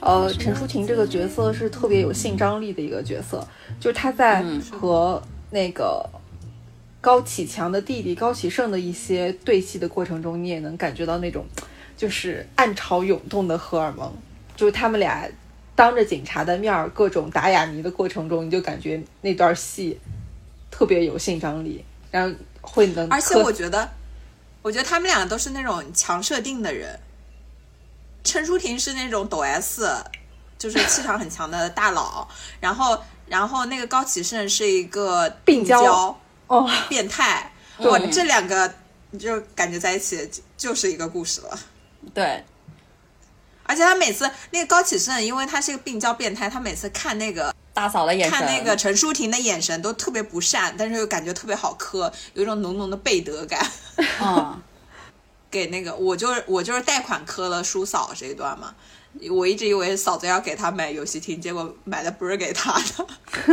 [0.00, 3.46] 呃，陈淑婷这个角色是特别有性张力的一个角色，
[3.80, 6.08] 就是她在和那个
[7.00, 11.44] 高启强的弟弟高启盛的一些对戏的过程中，你也能感觉到那种
[11.96, 14.12] 就是暗潮涌动的荷尔蒙，
[14.54, 15.28] 就是他们俩
[15.74, 19.98] 当着警察的面儿各种打哑谜的过程中，你就感觉那段戏
[20.70, 23.88] 特别有性张力，然后会能而且我觉得，
[24.62, 26.98] 我觉得他们俩都是那种强设定的人。
[28.28, 29.90] 陈淑婷是那种抖 S，
[30.58, 32.28] 就是气场很强的大佬，
[32.60, 38.74] 然后然后那个高启盛是一个病娇娇哦，变态，对哇，这两个
[39.18, 41.58] 就感觉在一起就就是一个故事了。
[42.12, 42.44] 对，
[43.62, 53.66] 而且他每次那个高启盛，因为他是个病娇变态，他每次看那个大嫂的眼神，看那个陈淑婷的眼神都特别不善，但是又感觉特别好磕，有一种浓浓的背德感。
[54.20, 54.62] 嗯，
[55.50, 58.74] 给那个我就是我就是贷款磕了叔嫂这一段嘛，
[59.30, 63.06] 我一直以为嫂子要给他买游戏厅，结果买的不是给他的，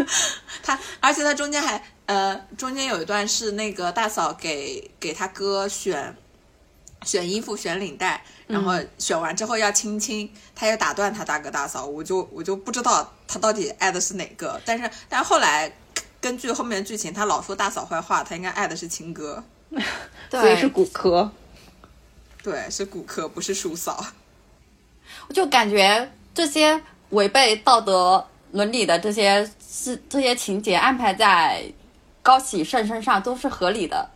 [0.62, 6.16] 他而且他中间还呃中间有一段是那个大嫂给给他哥选
[7.04, 15.72] 选衣服选领带，然后选完之后要亲亲，他又打断他大哥大嫂，我就我就不知道他到底爱的是哪个，但是但是后来
[16.20, 19.42] 根据后面的剧情，他老说大嫂坏话，他应该爱的是亲哥，
[20.30, 21.32] 所以是骨科。
[22.46, 24.06] 对，是骨科，不是叔嫂。
[25.28, 26.80] 我就感觉这些
[27.10, 31.64] 违背道德伦理的这些是这些情节安排在
[32.22, 34.08] 高启盛身上都是合理的，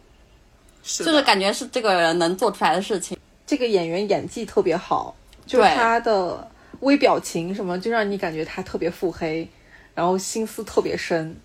[0.84, 3.17] 是就是感觉是这个人能做出来的事情。
[3.47, 5.15] 这个演员演技特别好，
[5.47, 6.47] 就是对他的
[6.82, 9.49] 微表情什么，就让你感觉他特别腹黑，
[9.95, 11.36] 然后心思特别深。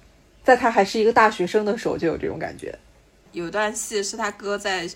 [0.45, 2.79] 在他还是一个大学生的时候，就有这种感觉。
[3.33, 4.87] 有段戏是他哥在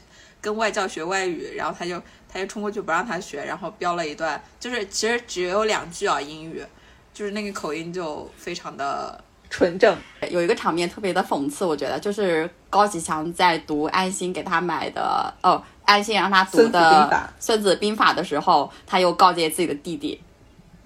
[0.40, 2.00] 跟外教学外语，然后他就
[2.32, 6.64] 他就冲过去不让他学，然后飙了一段，就是其实只有两句啊英语，
[7.12, 9.96] 就是那个口音就非常的纯正。
[10.30, 20.20] 有一个场面特别的讽刺，我觉得就是高启强在读安心给他买的哦，安心让他读孙子兵的《孙子兵法》的时候，他又告诫自己的弟弟：“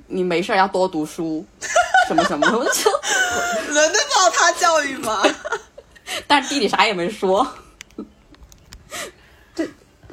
[0.06, 1.44] 你没事儿要多读书，
[2.08, 2.90] 什么什么。”我就，
[3.72, 5.22] 轮得到他教育吗？
[6.26, 7.46] 但是弟弟啥也没说。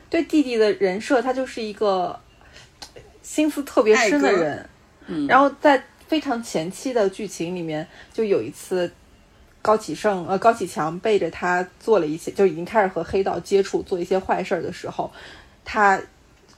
[0.09, 2.19] 对弟弟的人设，他就是一个
[3.21, 4.67] 心思特别深的人。
[5.05, 8.91] 嗯，然后在非常前期的剧情里面，就有一次
[9.61, 15.11] 高启盛呃高启强背着他做了一些，就已经开始和黑道接触，做一些坏事儿的时候，
[15.63, 16.01] 他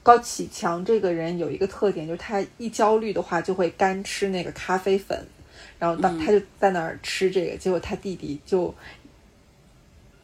[0.02, 5.26] 高启强这个人有一个特点，就是他一焦虑的话就会干吃那个咖啡粉，
[5.78, 8.74] 然后当嗯他就在那儿吃这个，结果他弟弟就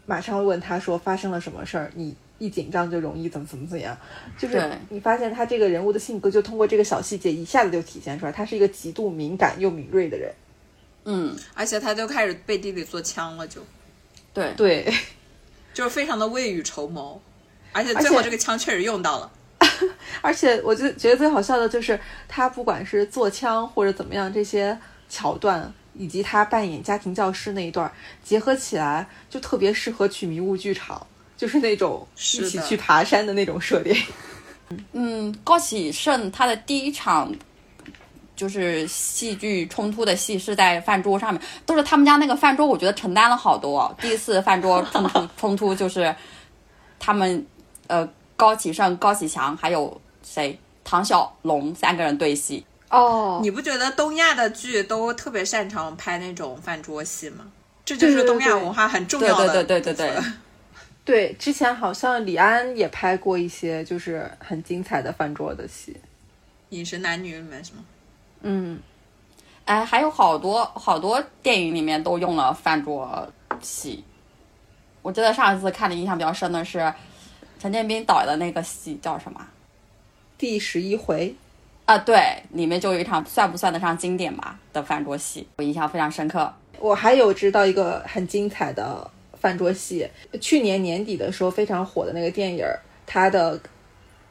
[0.06, 2.14] 马上问他说发生了什么事儿，你。
[2.38, 3.96] 一紧张就容易怎么怎么怎么样，
[4.38, 10.32] 就是你发现他这个人物的性格，就通过这个小细节一下子就体现出来，他是一个极度敏感又敏锐的人。
[11.04, 13.60] 嗯，而且他就开始背地里做枪了就，
[14.32, 14.52] 对。
[14.56, 14.94] 对，
[15.72, 17.20] 就是非常的未雨绸缪，
[17.72, 19.32] 而且而且最后这个枪确实用到了。
[20.20, 24.76] 而且我就觉得最好笑的就是他不管是做枪或者怎么样这些
[25.08, 27.90] 桥段，以及他扮演家庭教师那一段
[28.22, 31.06] 结合起来，就特别适合去迷雾剧场，
[31.38, 33.96] 就是那种一起去爬山的那种设定。
[34.92, 37.34] 嗯，高启盛他的第一场
[38.36, 43.96] 就是戏剧冲突的戏是在饭桌上面，都是他们家那个饭桌，我觉得承担了好多。
[44.00, 46.14] 第一次饭桌冲突冲突就是
[46.98, 47.46] 他们
[47.86, 52.62] 呃高启盛、高启强还有谁唐小龙三个人对戏。
[52.90, 57.46] 哦你不觉得东亚的剧都特别擅长拍那种饭桌戏吗？
[57.84, 60.12] 这就是东亚文化很重对要的对对对
[61.08, 65.96] 对，之前好像李安也拍过一些就是很精彩的饭桌的戏。
[66.68, 67.78] 饮食男女里面是吗？
[68.42, 68.78] 嗯，
[69.64, 73.26] 哎，还有好多好多电影里面都用了饭桌
[73.62, 74.04] 戏。
[75.00, 76.92] 我记得上一次看的印象比较深的是
[77.58, 79.40] 陈建斌导的那个戏叫什么？
[80.36, 81.34] 第十一回，
[81.86, 86.52] 啊，对，里面就有一场算不算得上经典吧的饭桌戏，我印象非常深刻。
[86.78, 89.10] 我还有知道一个很精彩的
[89.40, 90.08] 饭桌戏，
[90.40, 92.64] 去年年底的时候非常火的那个电影，
[93.06, 93.58] 它的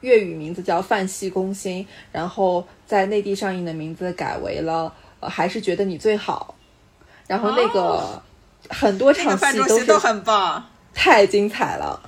[0.01, 4.93] 粤语名字叫《饭戏攻心》，然后在内地上映的名字改为了
[5.27, 6.53] 《还是觉得你最好》。
[7.27, 8.21] 然后那个
[8.69, 11.99] 很多场戏都很棒，太精彩了。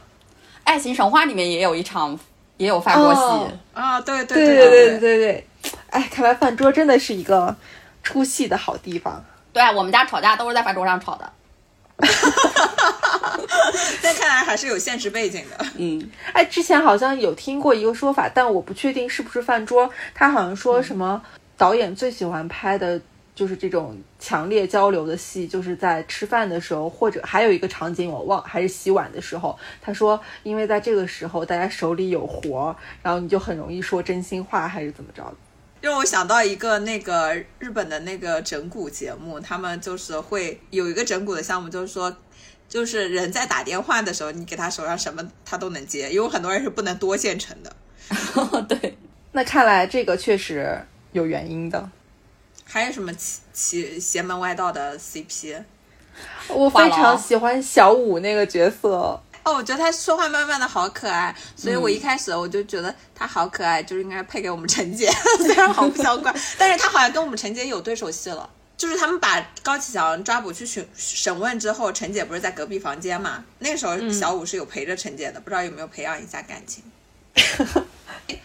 [0.64, 2.18] 爱情神话里面也有一场，
[2.58, 5.48] 也有饭桌戏啊，对对对对对对对对。
[5.90, 7.56] 哎，看来饭桌真的是一个
[8.04, 9.26] 出戏的好地方。
[9.52, 11.30] 对我们家吵架都是在饭桌上吵的。
[14.02, 15.66] 但看来还是有现实背景的。
[15.78, 19.90] 嗯，哎，之前好像有听过一个说法，但我不确定是不是饭桌。
[20.14, 21.22] 他好像说什么
[21.58, 23.00] 导演最喜欢拍的
[23.36, 29.58] 就是这种强烈交流的戏，就是在吃饭的时候，或者还有一个场景我忘，还是洗碗的时候。
[29.82, 35.36] 他说，因为在这个时候大家手里有活，然后你就很容易说真心话，还是怎么着的。
[35.82, 42.16] 让我想到一个那个日本的那个整蛊节目，他们就是会有一个整蛊的项目，就是说，
[42.68, 47.74] 就是人在打电话的时候，你给他手上什么他都能接，因为很多人是不能多线程的。
[48.68, 48.98] 对，
[49.32, 50.80] 那看来这个确实
[51.14, 51.90] 有原因的。
[52.66, 55.64] 还有什么奇奇邪门歪道的 CP？
[56.50, 59.22] 我非常喜欢小五那个角色。
[59.50, 65.10] 哦，我觉得他说话慢慢的好可爱，所以我一开始我就觉得他好可爱，就是应该配给我们陈姐，
[65.42, 68.50] 虽然毫不相关，但是他好像跟我们陈姐有对手戏了。
[68.78, 73.44] 就是他们把高启强抓捕去询审问之后，陈姐不是在隔壁房间嘛？
[73.60, 76.84] 那个时候小五是有陪着陈姐的，不知道有没有培养一下感情。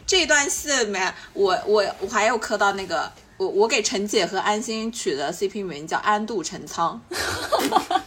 [0.05, 7.01] 这一段戏里面，我我我还有磕到那个，我我给陈姐和安心取的 CP 名叫安度陈仓。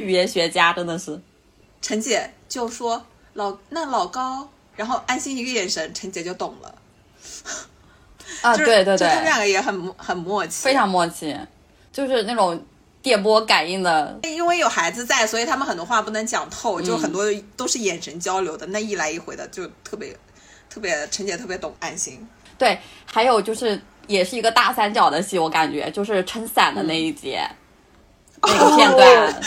[0.00, 1.20] 语言学家真的是，
[1.82, 6.74] 陈姐就说老那老高，然后安心一个眼神，陈姐就懂了。
[8.42, 11.36] 啊， 对对对，就他们两个也很很默契，非常默契，
[11.92, 12.60] 就是那种
[13.02, 14.18] 电波感应的。
[14.22, 17.24] 因为有孩子在，所以他们很多话不能讲透，嗯就很多
[17.56, 20.16] 都是眼神交流的，那一来一回的就特别
[20.68, 22.26] 特别，陈姐特别懂安心。
[22.58, 27.48] 对，还有就是也是一个大三角的戏，我感觉就是撑伞的那一节、
[28.42, 29.28] 那个片段。
[29.28, 29.42] 哦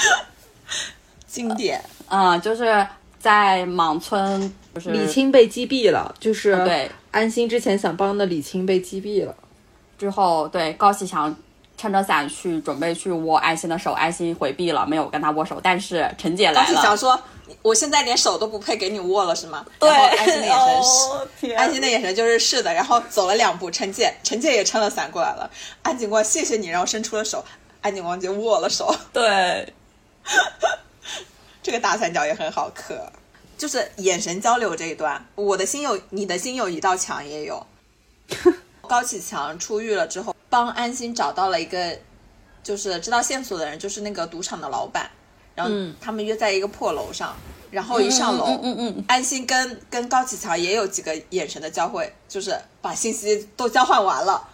[1.34, 2.86] 经典，嗯，就是
[3.18, 9.36] 在莽村，就是李青被击毙了，就是对安心之前想帮的李青被击毙了。
[9.98, 11.36] 之后，对高启强
[11.76, 15.60] 撑着伞去准备去握安心的手，安心回避了，没有跟他握手。
[15.64, 17.20] 但是陈姐来了，启强说
[17.64, 20.84] ：“我现在连手都不配给你握了，是吗？”对安心的眼神
[21.40, 22.72] 是，哦安心的眼神就是是的。
[22.72, 25.50] 然后走了两步，陈姐陈姐也撑了伞过来了。
[25.82, 27.44] 安警官，谢谢你，然后伸出了手，
[27.82, 28.94] 安警官就握了手。
[29.12, 29.74] 对，
[31.64, 33.12] 这个大三角也很好磕，
[33.58, 37.66] 就是眼神交流这一段，我的心有你的心有一道墙也有。
[38.88, 41.98] 高启强出狱了之后，帮安心找到了一个
[42.62, 45.10] 就是知道线索的人，就是那个赌场的老板。
[45.56, 47.36] 然后他们约在一个破楼上，
[47.70, 54.50] 然后一上楼，嗯嗯嗯嗯安心跟跟高启强也有几个眼神的交汇，就是把信息都交换完了，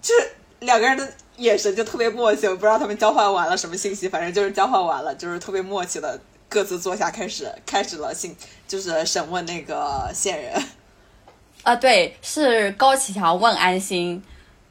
[0.00, 0.30] 就是
[0.60, 1.06] 两个人的
[1.36, 6.18] 眼神就特别默契，我不知道他们交换完了什么信息，反正就是交换完了，就是特别默契的
[6.48, 8.34] 各自坐下开始开始了信，
[8.66, 10.62] 就是审问那个线人。
[11.62, 14.22] 啊，对，是高启强问安心，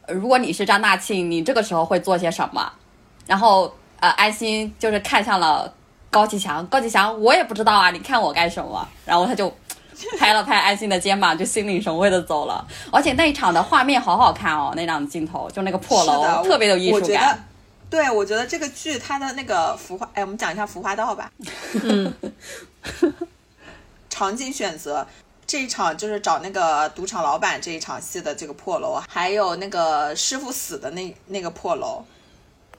[0.06, 2.72] 呃如果你是张大庆，你这个时候会做些什么？
[3.28, 5.72] 然后呃，安心就是看向了
[6.10, 8.88] 高启强，高启强我也不知道啊，你看我干什么？
[9.06, 9.54] 然后他就
[10.18, 12.66] 拍了拍安心的肩膀，就心领神会的走了。
[12.92, 17.47] 而且那一场的画面好好看哦，那张镜头就那个破楼，特别有艺术感。
[17.90, 21.32] 对，我觉得这个剧它的那个服化，哎，我们讲一下服化道吧。
[21.84, 22.14] 嗯，
[24.10, 25.08] 场景选择
[25.46, 32.04] 这一场就是找那个赌场老板这一场戏的这个破楼，还有那个师傅死的那那个破楼，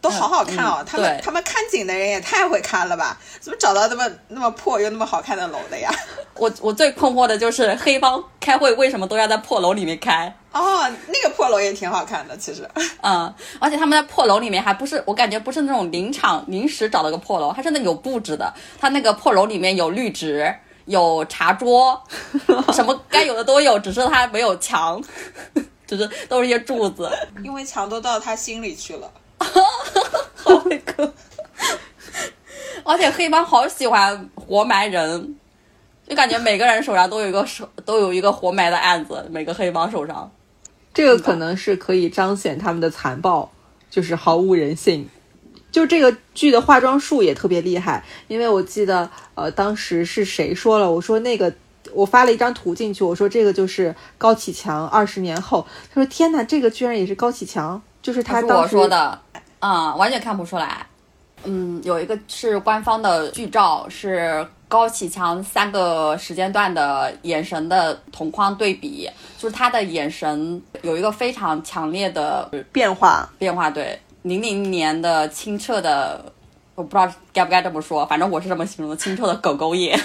[0.00, 0.78] 都好好看哦。
[0.80, 3.18] 嗯他们他们看景的人也太会看了吧？
[3.40, 5.90] 怎么找到那么那么破又那么好看的楼的呀？
[6.36, 10.32] 我我最困惑的就是黑帮开会为什么都要在破楼里面开？
[10.52, 12.68] 哦，那个破楼也挺好看的，其实。
[13.02, 18.52] 嗯，而且他们在破楼里面还不是，我感觉不是那种临场临时找了个破楼，它真的有布置的。
[18.78, 20.54] 它那个破楼里面有绿植，
[20.86, 22.00] 有茶桌，
[22.72, 25.02] 什么该有的都有，只是它没有墙，
[25.86, 27.10] 就是都是一些柱子。
[27.44, 29.10] 因为墙都到他心里去了。
[30.34, 31.12] 好会磕。
[32.84, 35.36] 而且黑帮好喜欢活埋人，
[36.08, 40.30] 就感觉每个人手上都有一个手都有一个活埋的案子，每个黑帮手上。
[40.94, 43.50] 这个可能是可以彰显他们的残暴，
[43.90, 45.08] 就是毫无人性。
[45.70, 50.90] 就这个剧的化妆术也特别厉害，因为我记得，呃，当时是谁说了？
[50.90, 51.52] 我说那个，
[51.92, 55.66] 我发了一张图进去，我说这个就是高启强二十年后。
[55.92, 59.20] 他说：“天哪，这个居然也是高启强，就是他是当时我说的，
[59.60, 60.86] 嗯，完全看不出来。
[61.44, 69.08] 嗯，有一个是官方的剧照，是高启强三个时间段的眼神的同框对比，
[69.38, 73.28] 就是他的眼神有一个非常强烈的变化。
[73.38, 73.70] 变化。
[73.70, 76.32] 对，零零年的清澈的，
[76.74, 79.98] 我不知道该不该这么说，反正我是这么形容的，清澈的狗狗眼。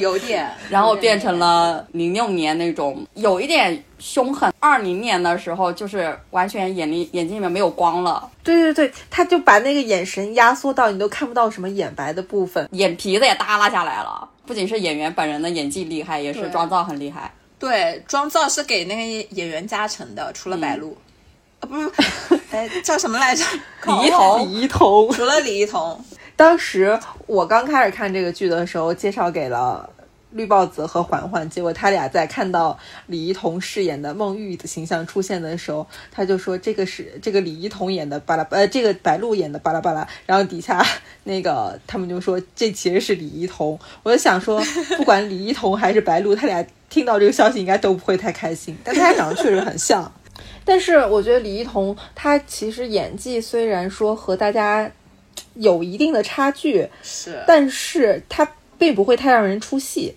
[0.00, 14.28] 有点， 然后变成了零六年那种有一点凶狠，二零年的时候就是完全眼里眼睛里面没有光了，对对对，他就把那个眼神压缩到你都看不到什么眼白的部分，眼皮子也耷拉下来了。
[14.46, 17.30] 不仅是演员本人的演技厉害，也是妆造很厉害。
[17.58, 20.96] 对，妆造是给那个演员加成的，除了白鹿，
[21.60, 21.90] 啊不是，
[22.52, 23.44] 哎叫什么来着？
[23.84, 25.10] 李一桐李一桐。
[25.12, 26.02] 除了李一桐，
[26.38, 26.96] 当时
[27.26, 29.90] 我刚开始看这个剧的时候，介绍给了
[30.30, 32.78] 绿豹子和环环，结果他俩在看到
[33.08, 40.80] 李一桐饰演的孟玉的形象出现的时候，他就说这个是这个李一桐演的巴拉呃，这个白鹿演的巴拉巴拉，然后底下
[41.24, 44.62] 那个他们就说这其实是李一桐，我就想说，
[44.96, 50.12] 不管李一桐还是白鹿，他俩听到这个消息应该都不会太开心，但他俩长得确实很像。
[50.64, 54.88] 但是我觉得李一桐她其实演技虽然说和大家
[55.58, 60.16] 有一定的差距，是，但是她并不会太让人出戏。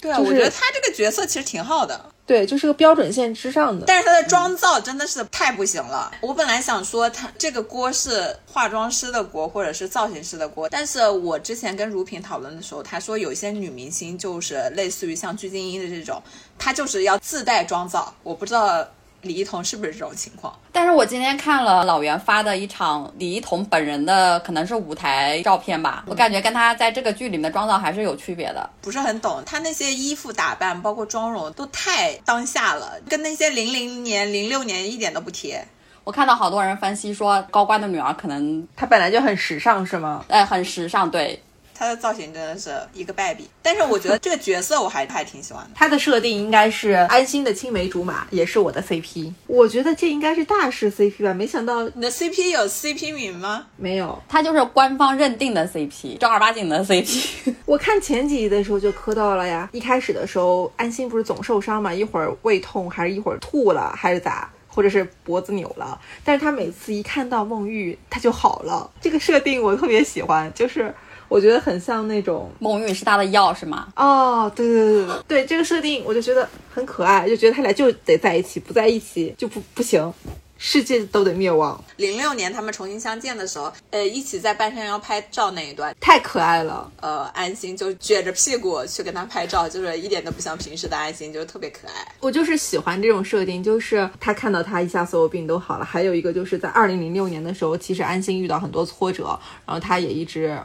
[0.00, 2.06] 对啊，就是我觉得他这个角色其实挺好的。
[2.24, 3.84] 对，就是个标准线之上的。
[3.86, 6.10] 但是他的妆造真的是太不行了。
[6.22, 16.22] 我本来想说他这个锅是化妆师的锅，或者是造型师的锅，但是我之前跟如萍讨论的时候，她说有一些女明星就是类似于像鞠婧祎的这种，
[16.56, 18.14] 她就是要自带妆造。
[18.22, 18.88] 我不知道
[19.22, 20.56] 李一桐是不是这种情况。
[20.72, 28.68] 但是我今天看了老袁发的一场李一桐本人的可能是舞台照片吧，我感觉跟他在这个剧里面的妆造还是有区别的。
[28.80, 35.66] 不是很懂，她那些衣服打扮，包括妆容，都太当下了，跟那些零零年、零六年一点都不贴。
[36.04, 40.24] 我看到好多人分析说，高官的女儿可能她本来就很时尚，是吗？
[40.28, 41.42] 哎很时尚，对。
[41.80, 45.70] 她的造型真的是一个败笔，但是我觉得这个角色我还还挺喜欢的。
[45.74, 49.32] 他的设定应该是安心的青梅竹马，也是我的 CP。
[49.46, 53.64] 我觉得这应该是大势 CP 吧，没想到你的 CP 有 CP 名吗？
[53.78, 54.22] 没有。
[54.28, 57.54] 他就是官方认定的 CP，正儿八经的 CP。
[57.64, 59.66] 我看前几集的时候就磕到了呀。
[59.72, 64.50] 一开始的时候，安心不是总受伤嘛，一会儿胃痛，还是一会儿吐了，还是咋？
[64.68, 68.88] 或者是脖子扭了，但是他每次一看到孟玉，他就好了。
[69.00, 70.94] 这个设定我特别喜欢，就是
[71.30, 73.88] 我觉得很像那种孟玉是他的药是吗？
[73.94, 80.12] 哦，对对对对对，这个设定我就觉得很可爱，就觉得他俩就得在一起，不在一起就不不行，
[80.58, 81.82] 世界都得灭亡。
[81.96, 86.90] 零六年他们重新相见的时候，呃，一起在半山腰拍照那一段，太可爱了。
[87.00, 92.12] 呃，安心就撅着屁股去跟他拍照，就是一点都不像平时的安心，就是特别可爱。
[92.18, 95.84] 我就是喜欢这种设定，就是他看到他一下所有病都好了。
[95.84, 100.58] 还有一个就是在二零零六年的时候，其实安心遇到很多挫折，然后他也一直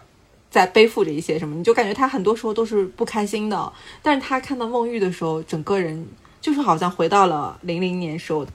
[0.55, 3.73] 在背负着一些什么，你就感觉他很多时候都是不开心的。
[4.01, 6.07] 但是他看到孟玉的时候，整个人
[6.39, 8.47] 就是好像回到了零零年时候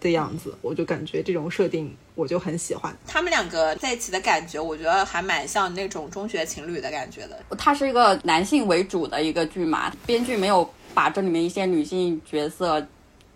[0.00, 2.90] 的样子，我就感觉这种设定我就很喜欢。
[3.06, 7.38] 他们两个在一起的感觉，我觉得还蛮像那种中学情侣的感觉的。
[7.58, 12.82] 它是一个男性为主的一个剧嘛，编剧没有把这里面一些女性角色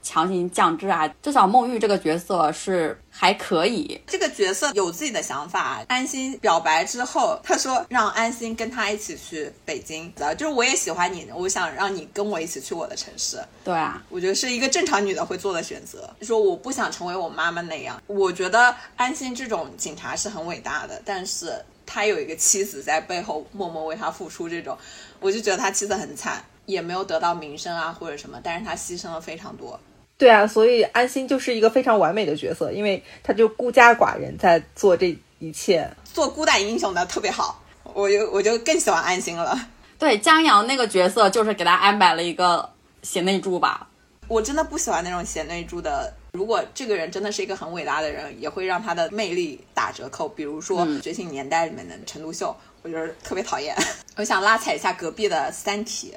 [0.02, 1.06] 强行降智啊。
[1.22, 5.82] 至少孟玉这个角色是还可以，这个角色有自己的想法。
[5.88, 13.43] 安心表白之后，他说让安心跟他一起去北京，就是我也喜欢你，我想让你跟我一起去我的城市。
[13.64, 16.09] 对啊，我觉得是一个正常女的会做的选择。
[16.20, 18.01] 说我不想成为我妈妈那样。
[18.06, 24.76] 我觉得安心这种警察是很伟大的，但是他有一个妻子在背后默默为他付出，这种
[25.20, 29.80] 我就觉得他妻子很惨，也没有得到名声啊或者什么，但是他牺牲了非常多。
[30.18, 37.62] 对啊，所以安心就是一个非常完美的角色，因为他就孤家寡人在做这一切，做孤胆英雄的特别好，
[37.93, 39.59] 我就我就更喜欢安心了。
[39.98, 42.68] 对江阳那个角色，就是给他安排了一个
[43.02, 43.88] 贤内助吧。
[44.28, 46.12] 我真的不喜欢那种贤内助的。
[46.32, 50.28] 如果这个人真的是一个很伟大的人，也会让他的魅力打折扣。
[50.28, 53.74] 比如说《觉醒年代》里面的陈独秀，我觉得特别讨厌。
[54.16, 56.14] 我想拉踩一下隔壁的《三体》。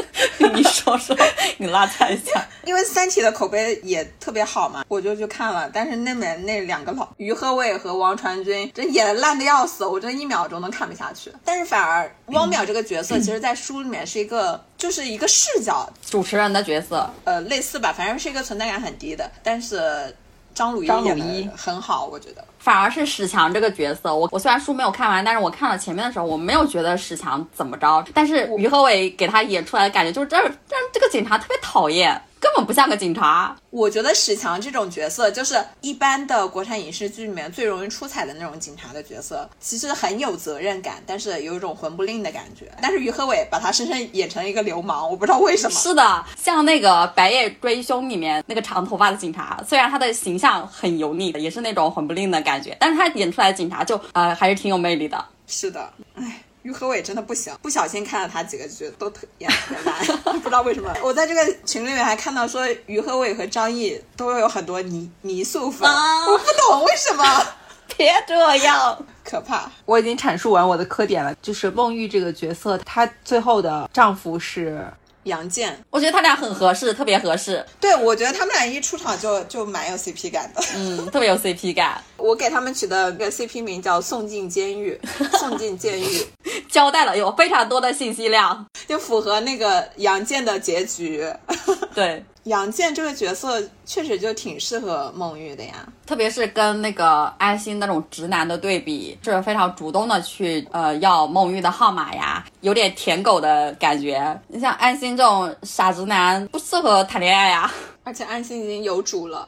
[0.54, 1.16] 你说说，
[1.58, 5.70] 你拉踩一下，因为《三体》的口碑也特别好嘛，我就去看了。
[5.72, 11.32] 但是那边那两个老于和伟和王传君，这演的烂的要死，我真一秒钟都看不下去。
[11.44, 19.30] 但是反而汪淼这个角色，其实在书里面是一个，就是一个视角主持人的角色，呃，类似吧，反正是一个存在感很低的。
[19.42, 20.14] 但是
[20.54, 22.44] 张鲁一张鲁演一的很好，我觉得。
[22.68, 30.52] 反而是史强这个角色，我我虽然书没有看完，但是我看了前面的时候，我没有觉得史强怎么着，但是于和伟给他演出来的感觉就是这让
[30.92, 33.56] 这个警察特别讨厌，根本不像个警察。
[33.70, 42.66] 我觉得史强这种角色，就是一般的国产影视剧里面最容易出彩的那种警察的角色，其实很有责任感，但是有一种魂不吝的感觉。
[42.80, 45.78] 但是于和伟把他深深演成一个流氓，我不知道为什么。
[45.78, 55.24] 是的，像那个《白夜追凶》里面那个长头发的警察，虽然他的形象很油腻的，也是那种魂不吝的感觉，但是他演出来的警察就呃还是挺有魅力的。
[55.46, 56.42] 是的，哎。
[56.62, 60.92] 于和伟真的不行，不小心看了他几个剧都特演得特别烂， 不知道为什么。
[61.02, 67.46] 我在这个群里面还看到说于和伟和张译都有很多泥泥塑粉，啊我不懂为什么，
[67.96, 68.98] 别这样。
[69.24, 69.70] 可怕。
[69.86, 74.84] 我已经阐述完我的磕点了，就是孟玉这个角色，她最后的丈夫是
[75.22, 80.62] 杨健，我觉得他俩很合适，特别合适，对我觉得他们俩一出场就就蛮有 CP 感的。
[80.74, 85.00] 嗯，特别有 CP 感，我给他们取的个 CP 名叫“送进监狱”，
[85.38, 86.26] 送进监狱，
[86.68, 88.66] 交代了有非常多的信息量。
[88.86, 91.26] 就符合那个杨建的结局。
[91.94, 95.86] 对，杨建这个角色确实就挺适合孟玉的呀。
[96.06, 104.38] 特别是跟那个安心那种直男的对比，是非常主动的去呃要孟玉的号码呀，有点舔狗的感觉。
[104.48, 107.70] 你像安心这种傻直男，不适合谈恋爱呀。
[108.04, 109.46] 而且安心已经有主了，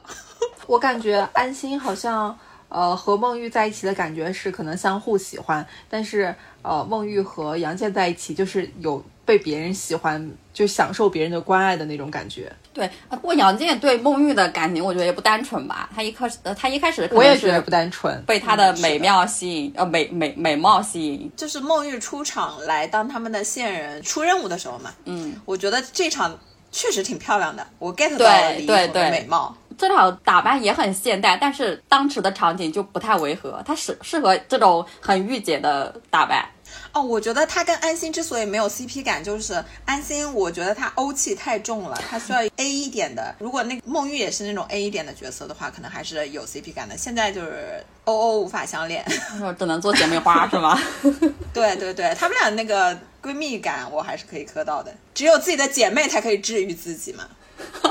[0.67, 2.37] 我感觉安心好像
[2.71, 12.51] 呃和孟玉在一起的感觉是可能相互喜欢，但是呃孟玉和杨建在一起就是有被别人喜欢，就享受别人的关爱的那种感觉。
[12.73, 15.89] 对，啊不过杨建对孟玉的感情，我觉得也不单纯吧。
[15.93, 18.23] 他一开始，呃他一开始我也觉得不单纯。
[18.25, 21.29] 被他的美妙吸引，呃美美美貌吸引。
[21.35, 24.93] 就是孟玉出场来当他们的线人出任务的时候嘛。
[25.03, 26.39] 嗯，我觉得这场
[26.71, 29.53] 确实挺漂亮的，我 get 到对了李易对峰的对美貌。
[29.81, 36.47] 这场打扮也很现代，但是当时的场景就不太违和，它适适合这种很御姐的打扮。
[36.93, 43.33] 哦，我觉得他跟安心之所以没有 CP 感，就是安心，我觉得他欧气太重了，他需要 A 一点的。
[43.39, 46.95] 如果那个孟玉也是那种 A 一点的角色的话，可能还是有 CP 感的。
[46.95, 49.03] 现在就是 O O 无法相恋。
[49.39, 50.79] 说只能做姐妹花是吗？
[51.51, 57.23] 对对对，他们俩那个闺蜜感我还是可以磕到的，只有自己的姐妹才可以治愈自己嘛，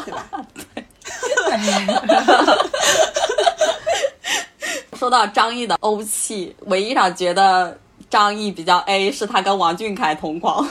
[0.04, 0.30] 对吧？
[4.98, 7.78] 说到张译的欧气，唯一让觉得
[8.10, 10.68] 张译比较 A 是他跟王俊凯同框，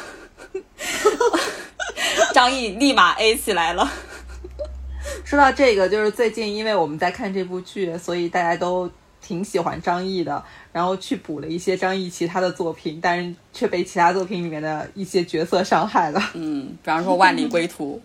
[2.34, 3.90] 张译立马 A 起来了。
[5.26, 8.90] 说到这个，就是最近因为我们在看这部剧，所以大家都
[9.20, 16.22] 挺喜欢张译的，然后去补了一些张译其他的作品，但是却被其他作品里面的一些角色伤害了。
[16.34, 17.96] 嗯，比方说《万里归途》。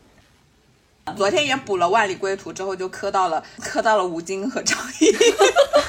[1.17, 5.15] 昨天也补了《万里归途》之后，就磕到了磕到了吴京和张译。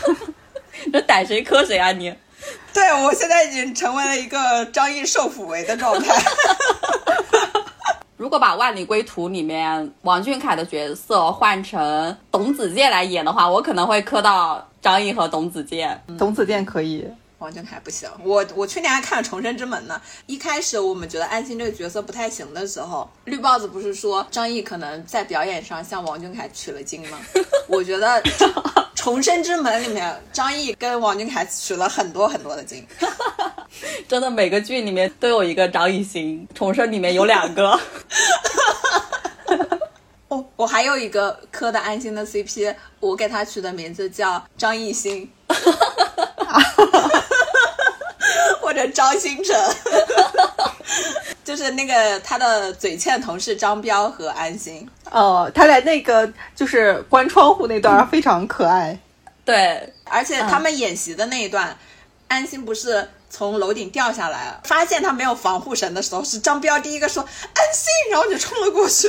[0.91, 2.13] 这逮谁磕谁啊你？
[2.73, 6.13] 对我现在已经成为了一个张译受抚为的状态。
[8.17, 15.99] 如果把《万里归途》里面王俊凯的角色换成董子健来演的话，我可能会磕到张译和董子健。
[16.17, 17.05] 董子健可以，
[17.45, 18.09] 王俊凯不行。
[18.23, 20.01] 我我去年还看了《重生之门》呢。
[20.25, 27.19] 一开始我们觉得安心这个角色不太行的时候，绿帽子不是说张译可能在表演上向王俊凯取了经吗？
[27.67, 28.19] 我觉得
[28.95, 32.83] 《重生之门》里面张译跟王俊凯取了很多很多的经。
[34.09, 37.79] 真的每个剧里面都有一个张艺兴，重生里面有两个。
[40.29, 45.29] 哦，我还有一个磕的安心的 CP，我给他取的名字叫张艺兴，
[48.61, 49.55] 或者张新成，
[51.43, 54.87] 就是那个他的嘴欠同事张彪和安心。
[55.11, 58.97] 哦，他俩那个就是关窗户那段非常可爱。
[59.43, 61.77] 对，而且他们演习的那一段，
[62.27, 69.07] 安心不是从楼顶掉下来，发现他没有防护绳的时候，是张彪第一个说安心，然后就冲了过去。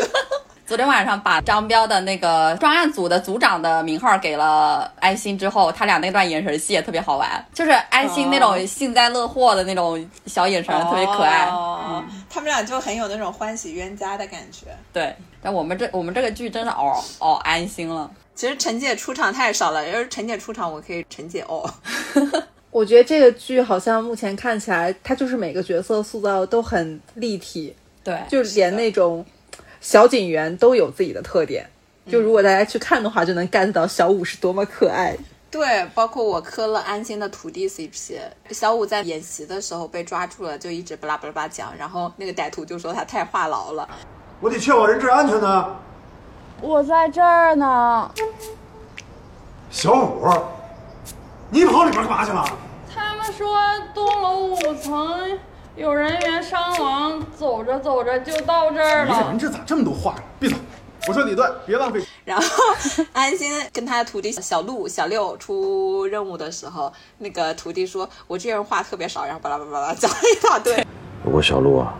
[0.66, 11.46] 昨天晚上把张彪的那个专案组的组长的名号给了安心之后，他俩那段眼神戏也特别好玩，就是安心那种幸灾乐祸的那种小眼神，特别可爱。
[11.46, 14.66] 哦，他们俩就很有那种欢喜冤家的感觉。
[14.92, 18.10] 对，但我们这我们这个剧真的哦哦安心了。
[18.34, 21.64] 其实陈姐出场太少了，要是陈姐出场，我可以陈姐哦。
[22.72, 27.72] 我觉得这个剧好像目前看起来，它就是每个角色塑造都很立体，
[28.02, 29.24] 对，就是连那种
[29.86, 31.64] 小警员都有自己的特点。
[32.10, 35.16] 就如果大家去看的话，就能 get 到小五是多么可爱。
[35.48, 38.18] 对，包括我磕了安心的徒弟 CP，
[38.50, 43.88] 小五在演习的时候被抓住了，就一直巴拉巴拉巴拉讲，然后那个歹徒就说他太话痨了。
[44.40, 45.76] 我得确保人质安全呢。
[46.60, 48.10] 我在这儿呢。
[49.70, 50.28] 小五，
[51.48, 52.44] 你跑里边干嘛去了？
[52.92, 53.56] 他们说
[53.94, 55.38] 东楼五层
[55.76, 59.30] 有人员伤亡，走着走着就到这儿了。
[59.30, 60.22] 你这咋这么多话呀？
[60.40, 60.56] 闭嘴！
[61.06, 62.02] 我说李段，别浪费。
[62.24, 62.46] 然后
[63.12, 70.82] 安心跟他的徒弟小鹿、小六出任务的时候，那个徒弟说：“我这人话特别少。”然后巴拉巴拉巴拉讲了一大堆。
[71.22, 71.94] 不过小鹿啊，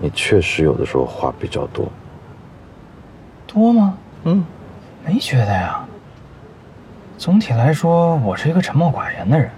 [0.00, 1.86] 你确实有的时候话比较多。
[3.46, 3.96] 多吗？
[4.24, 4.44] 嗯，
[5.04, 5.86] 没觉得呀。
[7.16, 9.48] 总体来说，我是一个沉默寡言的人。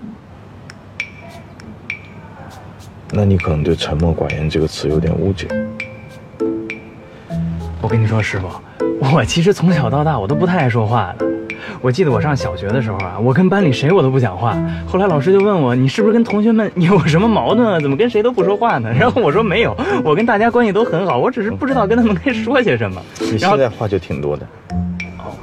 [3.10, 5.46] 那你可能对“沉默寡言”这个词有点误解。
[7.80, 8.48] 我跟你说，师傅，
[9.14, 11.26] 我其实从小到大我都不太爱说话的。
[11.80, 14.56] 我记得我上小学的时候啊，我跟班里谁我都不讲话。
[14.88, 17.80] 后来老师就问我，你是不是跟同学们有什么矛盾啊？
[17.80, 18.90] 怎么跟谁都不说话呢？
[18.92, 23.00] 然后我说没有，我跟大家关系都很好，我只是不知道跟他们该说些什么。
[23.20, 24.46] 你现在话就挺多的。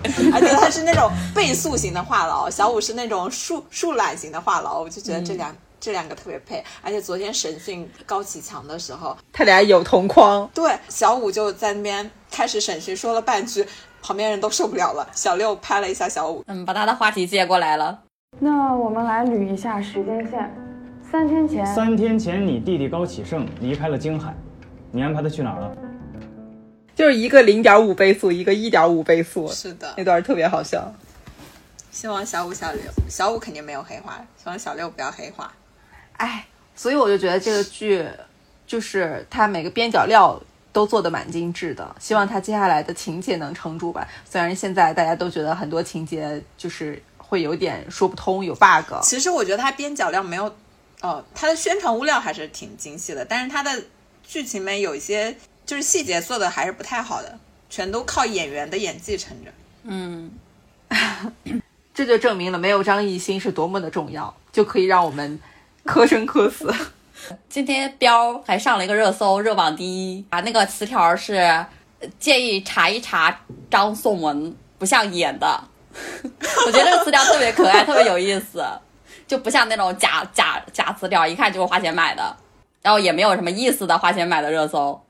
[0.34, 5.49] 而且他是那种倍速型的话痨，小五是那种树树懒型的话痨，我就觉得这两、
[5.84, 6.64] 这两个特别配。
[6.81, 10.49] 而且昨天审讯高启强的时候，他俩有同框。
[10.53, 13.68] 对，小五就在那边开始审讯，说了半句，
[14.01, 15.05] 旁边人都受不了了。
[15.14, 17.99] 小六拍了一下小五，嗯，把他的话题接过来了。
[18.39, 20.55] 那我们来捋一下时间线。
[21.11, 24.34] 三天前，三天前你弟弟高启盛离开了京海，
[24.89, 25.76] 你安排他去哪儿了？
[26.95, 29.47] 就是一个零点五倍速，一个一点五倍速。
[29.49, 30.91] 是的，那段特别好笑。
[31.91, 35.51] 希望小五、小六，小五肯定没有黑化，希望小六不要黑化。
[36.25, 36.45] 哎，
[36.75, 38.07] 所以我就觉得这个剧，
[38.65, 40.39] 就是它每个边角料
[40.71, 44.07] 都做的蛮精致的，希望它接下来的情节能撑住吧。
[44.29, 48.93] 虽然现在大家都觉得很多情节就是会有点说不通，有 bug。
[49.01, 50.55] 其实我觉得它边角料没有，
[51.01, 53.83] 哦，它的宣传物料还是挺精细的，但是它的
[54.25, 55.35] 剧情面有一些。
[55.65, 57.39] 就是细节做的还是不太好的，
[57.69, 59.51] 全都靠演员的演技撑着。
[59.83, 60.29] 嗯，
[61.95, 65.39] 这就证明了没有张艺兴是多么的重要，就可以让我们
[65.84, 66.73] 磕生磕死。
[67.47, 70.41] 今天标还上了一个热搜，热榜第一啊！
[70.41, 71.65] 那个词条是
[72.19, 73.39] 建议查一查
[73.72, 78.65] 张颂文不像演的， 我觉得这个词条特别可爱，特别有意思，
[79.26, 82.35] 就不像那种假假假词条，一看就是花钱买的，
[82.81, 85.01] 然后也没有什么意思的花钱买的热搜。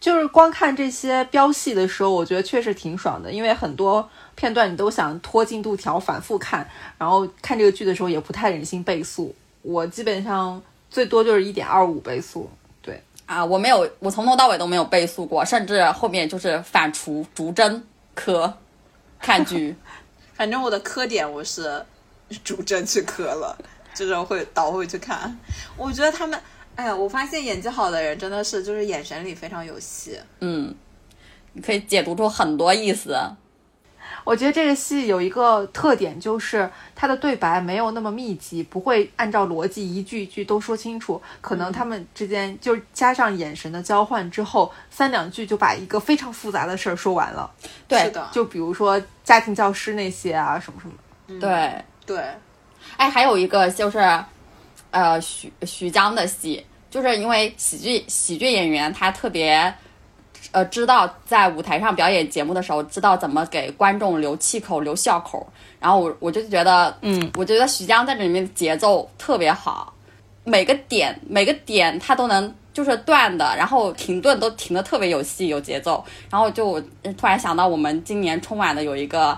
[0.00, 6.66] 就是光看这些标戏的时候，我觉得确实挺爽的，因为很多片段你都想拖进度条反复看，
[6.96, 9.34] 然后看这个剧的时候也不太忍心倍速。
[9.64, 12.48] 我基本上最多就是一点二五倍速。
[12.80, 17.82] 对啊，我没有，我从头到尾都没有倍速过，甚至后面就是反刍逐帧
[18.14, 18.56] 磕
[19.18, 19.74] 看剧。
[20.34, 21.84] 反正我的磕点我是
[22.44, 23.56] 逐帧去磕了，
[23.92, 25.36] 这种会倒回去看。
[25.76, 26.38] 我觉得他们。
[26.76, 30.74] 哎呀，我发现演技好的人真的是就是眼神里非常有戏，嗯，
[31.52, 33.16] 你可以解读出很多意思。
[34.24, 41.22] 我觉得这个戏有一个特点，就是它的对白没有那么密集，不会按照逻辑一句一句都说清楚。
[41.40, 47.50] 可能他们之间就加上眼神的交换之后，三两句就把一个非常复杂的事儿说完了。
[47.86, 51.40] 对的，就比如说家庭教师那些啊，什么什么。
[51.40, 52.24] 对对，
[52.96, 53.98] 哎，还有一个就是。
[54.96, 59.74] 呃，徐徐江的戏，就是因为喜剧喜剧演员他特别，
[60.54, 65.44] 呃，知道在舞台上表演节目的时候，知道怎么给观众留气口、留笑口。
[65.80, 69.92] 然后我我就觉得，嗯，我觉得徐江在这里面节奏特别好，
[70.44, 76.04] 每个点每个点他都能就是断的，然后停顿都停的特别有戏有节奏。
[76.30, 76.80] 然后就
[77.18, 79.36] 突然想到，我们今年春晚的有一个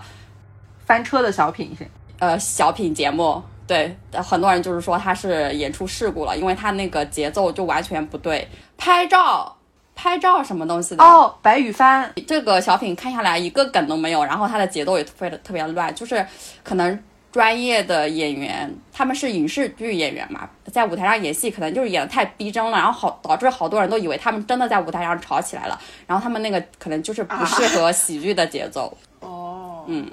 [0.84, 1.88] 翻车的小品是，
[2.18, 3.42] 呃，小品节目。
[3.66, 8.46] 对，很多人就是说他是演出事故了，因为他那个节奏就完全不对。
[8.76, 9.55] 拍照，
[9.96, 11.02] 拍照什么东西的？
[11.02, 16.24] 哦，白羽帆这个小品看下来一个梗都没有，然后它的节奏也特别的特别乱，就是
[16.62, 17.02] 可能
[17.32, 28.96] 专业的演员他们是影视剧演员嘛，在舞台上演戏可能就是演的太逼真了，然后好导致好多人都以为他们真的在舞台上吵起来了，然后他们那个可能就是不适合喜剧的节奏。
[29.20, 30.06] 哦，嗯。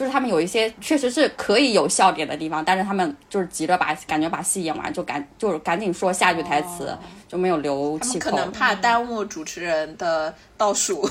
[0.00, 6.96] 就是他们有一些确实是可以有笑点的地方，但是他们就是急着把感觉把戏演完，就赶就是赶紧说下句台词，
[7.28, 8.30] 就没有留气口。
[8.30, 11.06] 可能怕耽误主持人的倒数。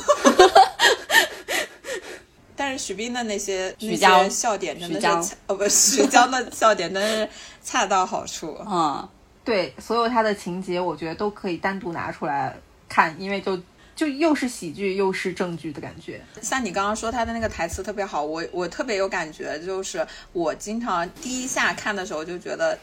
[2.57, 7.29] 但是许斌的那些徐江笑点真的是哦不，徐江的笑点真是
[7.63, 8.57] 恰到好处。
[8.65, 9.07] 嗯，
[9.45, 12.57] 对，所有他的情节我觉得都可以单独拿出来
[12.87, 13.55] 看，因为就。
[13.99, 16.21] 就又是喜剧又是正剧的感觉。
[16.41, 22.79] 像你刚刚说他的那个台词特别好，我我特别有感觉，就是我经常第一下看的时候就觉得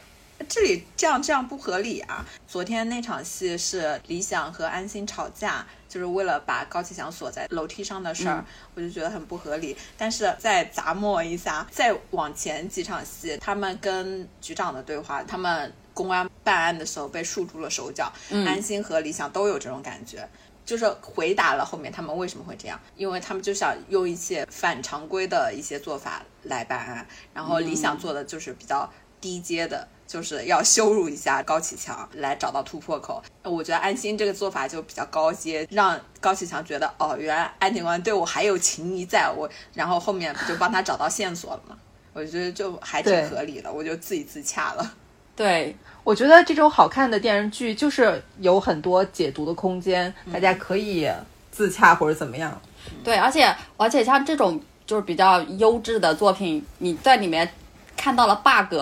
[0.47, 2.23] 这里这样这样不合理啊。
[2.47, 8.45] 昨天那场戏是李想和安心吵架，就是为了把高启强锁在楼梯上的事儿，
[8.75, 9.75] 我就觉得很不合理。
[9.97, 18.13] 但是再杂摸一下，再往前几场戏，他们跟局长的对话，他们公安办案的时候被束住了手脚，
[18.45, 20.29] 安心和李想都有这种感觉。
[20.67, 28.91] 就是回答了后面他们为什么会这样，因为他们就想用一些反常规的一些做法来办案，然后李想做的就是比较
[29.21, 33.23] 低阶的，就是要羞辱一下高启强来找到突破口。
[33.43, 41.77] 我觉得安心这个做法就比较高阶，让高启强觉得哦，原来安警官对我还有情谊在我，然后后面不就帮他找到线索了嘛。
[42.11, 44.93] 我觉得就还挺合理的，我就自己自洽了。
[45.35, 45.75] 对，
[46.07, 51.05] 我觉得这种好看的电视剧就是有很多解读的空间，大家可以
[51.51, 52.61] 自洽或者怎么样。
[53.03, 57.51] 对，而且而且像这种就是比较优质的作品，你在里面
[57.97, 58.73] 看到了 bug，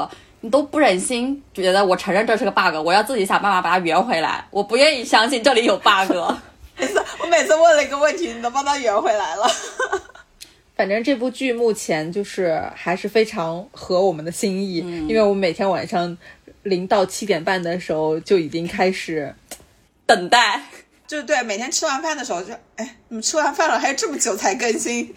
[0.41, 6.11] 你都不忍心觉得我承认这是个 bug，我要自己想办法把它圆回来，我不愿意相信这里有 bug。
[7.19, 9.49] 我每次问了一个问题，你都帮他圆回来了。
[10.77, 14.76] 反正这部剧目前就是还是非常合我们的心意，
[15.07, 16.15] 因为我每天晚上
[16.65, 19.33] 零到七点半的时候就已经开始
[20.05, 20.61] 等待。
[21.07, 25.13] 就是对，每天吃完饭的时候就，哎，你们吃完饭了还有这么久才更新？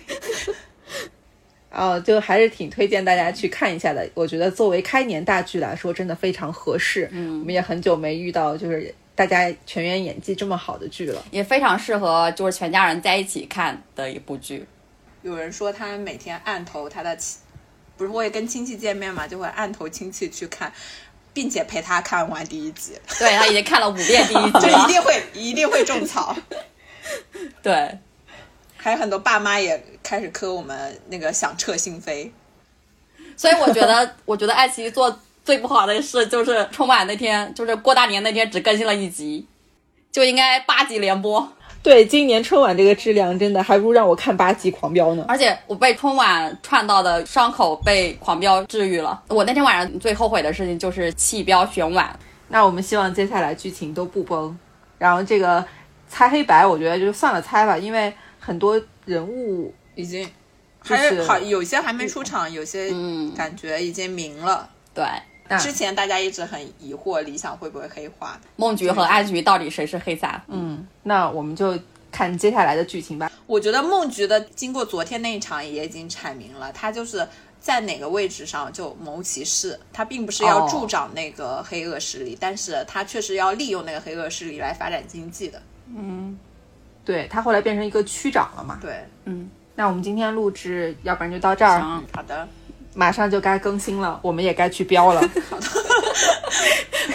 [1.72, 4.06] 哦，就还是挺推荐大家去看一下的。
[4.14, 7.08] 我觉得作为开年大剧来说，真的非常合适。
[7.12, 14.66] 嗯，我们也很久没遇到就是大家全员演技这么好的剧了，也非常适合就是全家人在一起看的一部剧。
[15.22, 17.40] 有人说他每天按头他的亲，
[17.96, 20.72] 不是会跟亲戚见面嘛，就会按头亲戚去看，
[21.39, 22.98] 并且陪他看完第一集。
[23.16, 26.35] 对他已经看了五遍第一集了， 就一定会一定会种草。
[27.62, 27.97] 对，
[28.77, 32.28] 还有很多爸妈也开始磕我们那个响彻心扉。
[33.36, 39.47] 所以我觉得， 我觉得爱奇艺做最不好的事就是春晚那天，就是过大年那天只更新了一集，
[40.10, 41.52] 就应该八集连播。
[41.82, 45.24] 对，今年春晚这个质量真的还不如让我看八集《狂飙》呢。
[45.28, 49.22] 而且我被春晚串到的伤口被《狂飙》治愈了。
[49.28, 52.14] 我那天晚上最后悔的事情就是弃标选晚。
[52.48, 54.59] 那我们希望接下来剧情都不崩。
[54.98, 55.64] 然后这个
[56.09, 60.28] 猜黑白，我觉得就算了猜吧，因为很多人物已经
[60.82, 62.90] 就是还是好，有些还没出场，有些
[63.36, 64.68] 感觉已经明了。
[64.92, 65.05] 对，
[65.58, 70.42] 之前大家一直很疑惑理想会不会黑化，梦菊和安菊到底谁是黑伞？
[70.48, 71.78] 嗯，那我们就
[72.10, 73.30] 看接下来的剧情吧。
[73.46, 77.26] 我觉得梦菊的经过昨天那一场也已经阐明了，他就是
[77.60, 85.62] 在哪个位置上就谋其事，他并不是要助长那个黑恶势力，但是他确实要利用那个黑恶势力来发展经济的。
[85.96, 86.38] 嗯，
[87.04, 88.78] 对他后来变成一个区长了嘛？
[88.82, 89.48] 对，嗯。
[89.74, 91.80] 那我们今天录制，要不然就到这儿。
[92.12, 92.48] 好的。
[92.98, 95.20] 马上就该更新了，我们也该去标了。
[95.48, 95.66] 好的，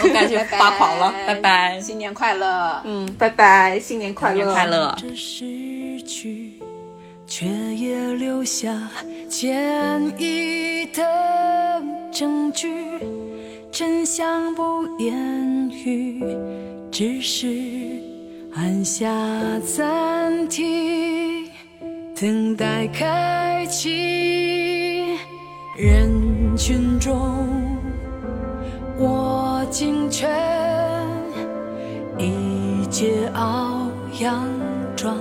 [0.02, 4.96] 我该去发狂了，拜拜，新年快乐，嗯，拜拜，新年快乐，新年快乐。
[4.98, 6.58] 这失去，
[7.26, 8.72] 却也留下
[9.28, 12.98] 坚毅的证据，
[13.70, 15.14] 真相不言
[15.68, 16.24] 语，
[16.90, 17.46] 只是
[18.56, 19.06] 按下
[19.76, 21.46] 暂停，
[22.18, 25.18] 等待开启。
[25.76, 27.48] 人群中，
[28.96, 30.30] 我尽全
[32.16, 34.38] 一介傲佯
[34.94, 35.16] 装，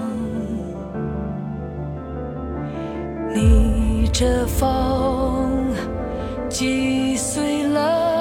[3.34, 5.74] 逆着风
[6.50, 8.13] 击碎了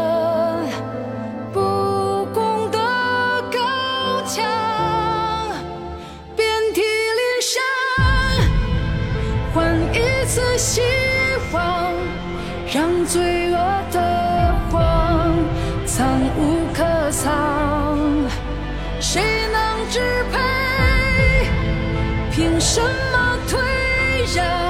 [17.23, 17.97] 藏，
[19.01, 19.23] 谁
[19.53, 20.01] 能支
[20.33, 20.41] 配？
[22.33, 23.61] 凭什么退
[24.35, 24.62] 让？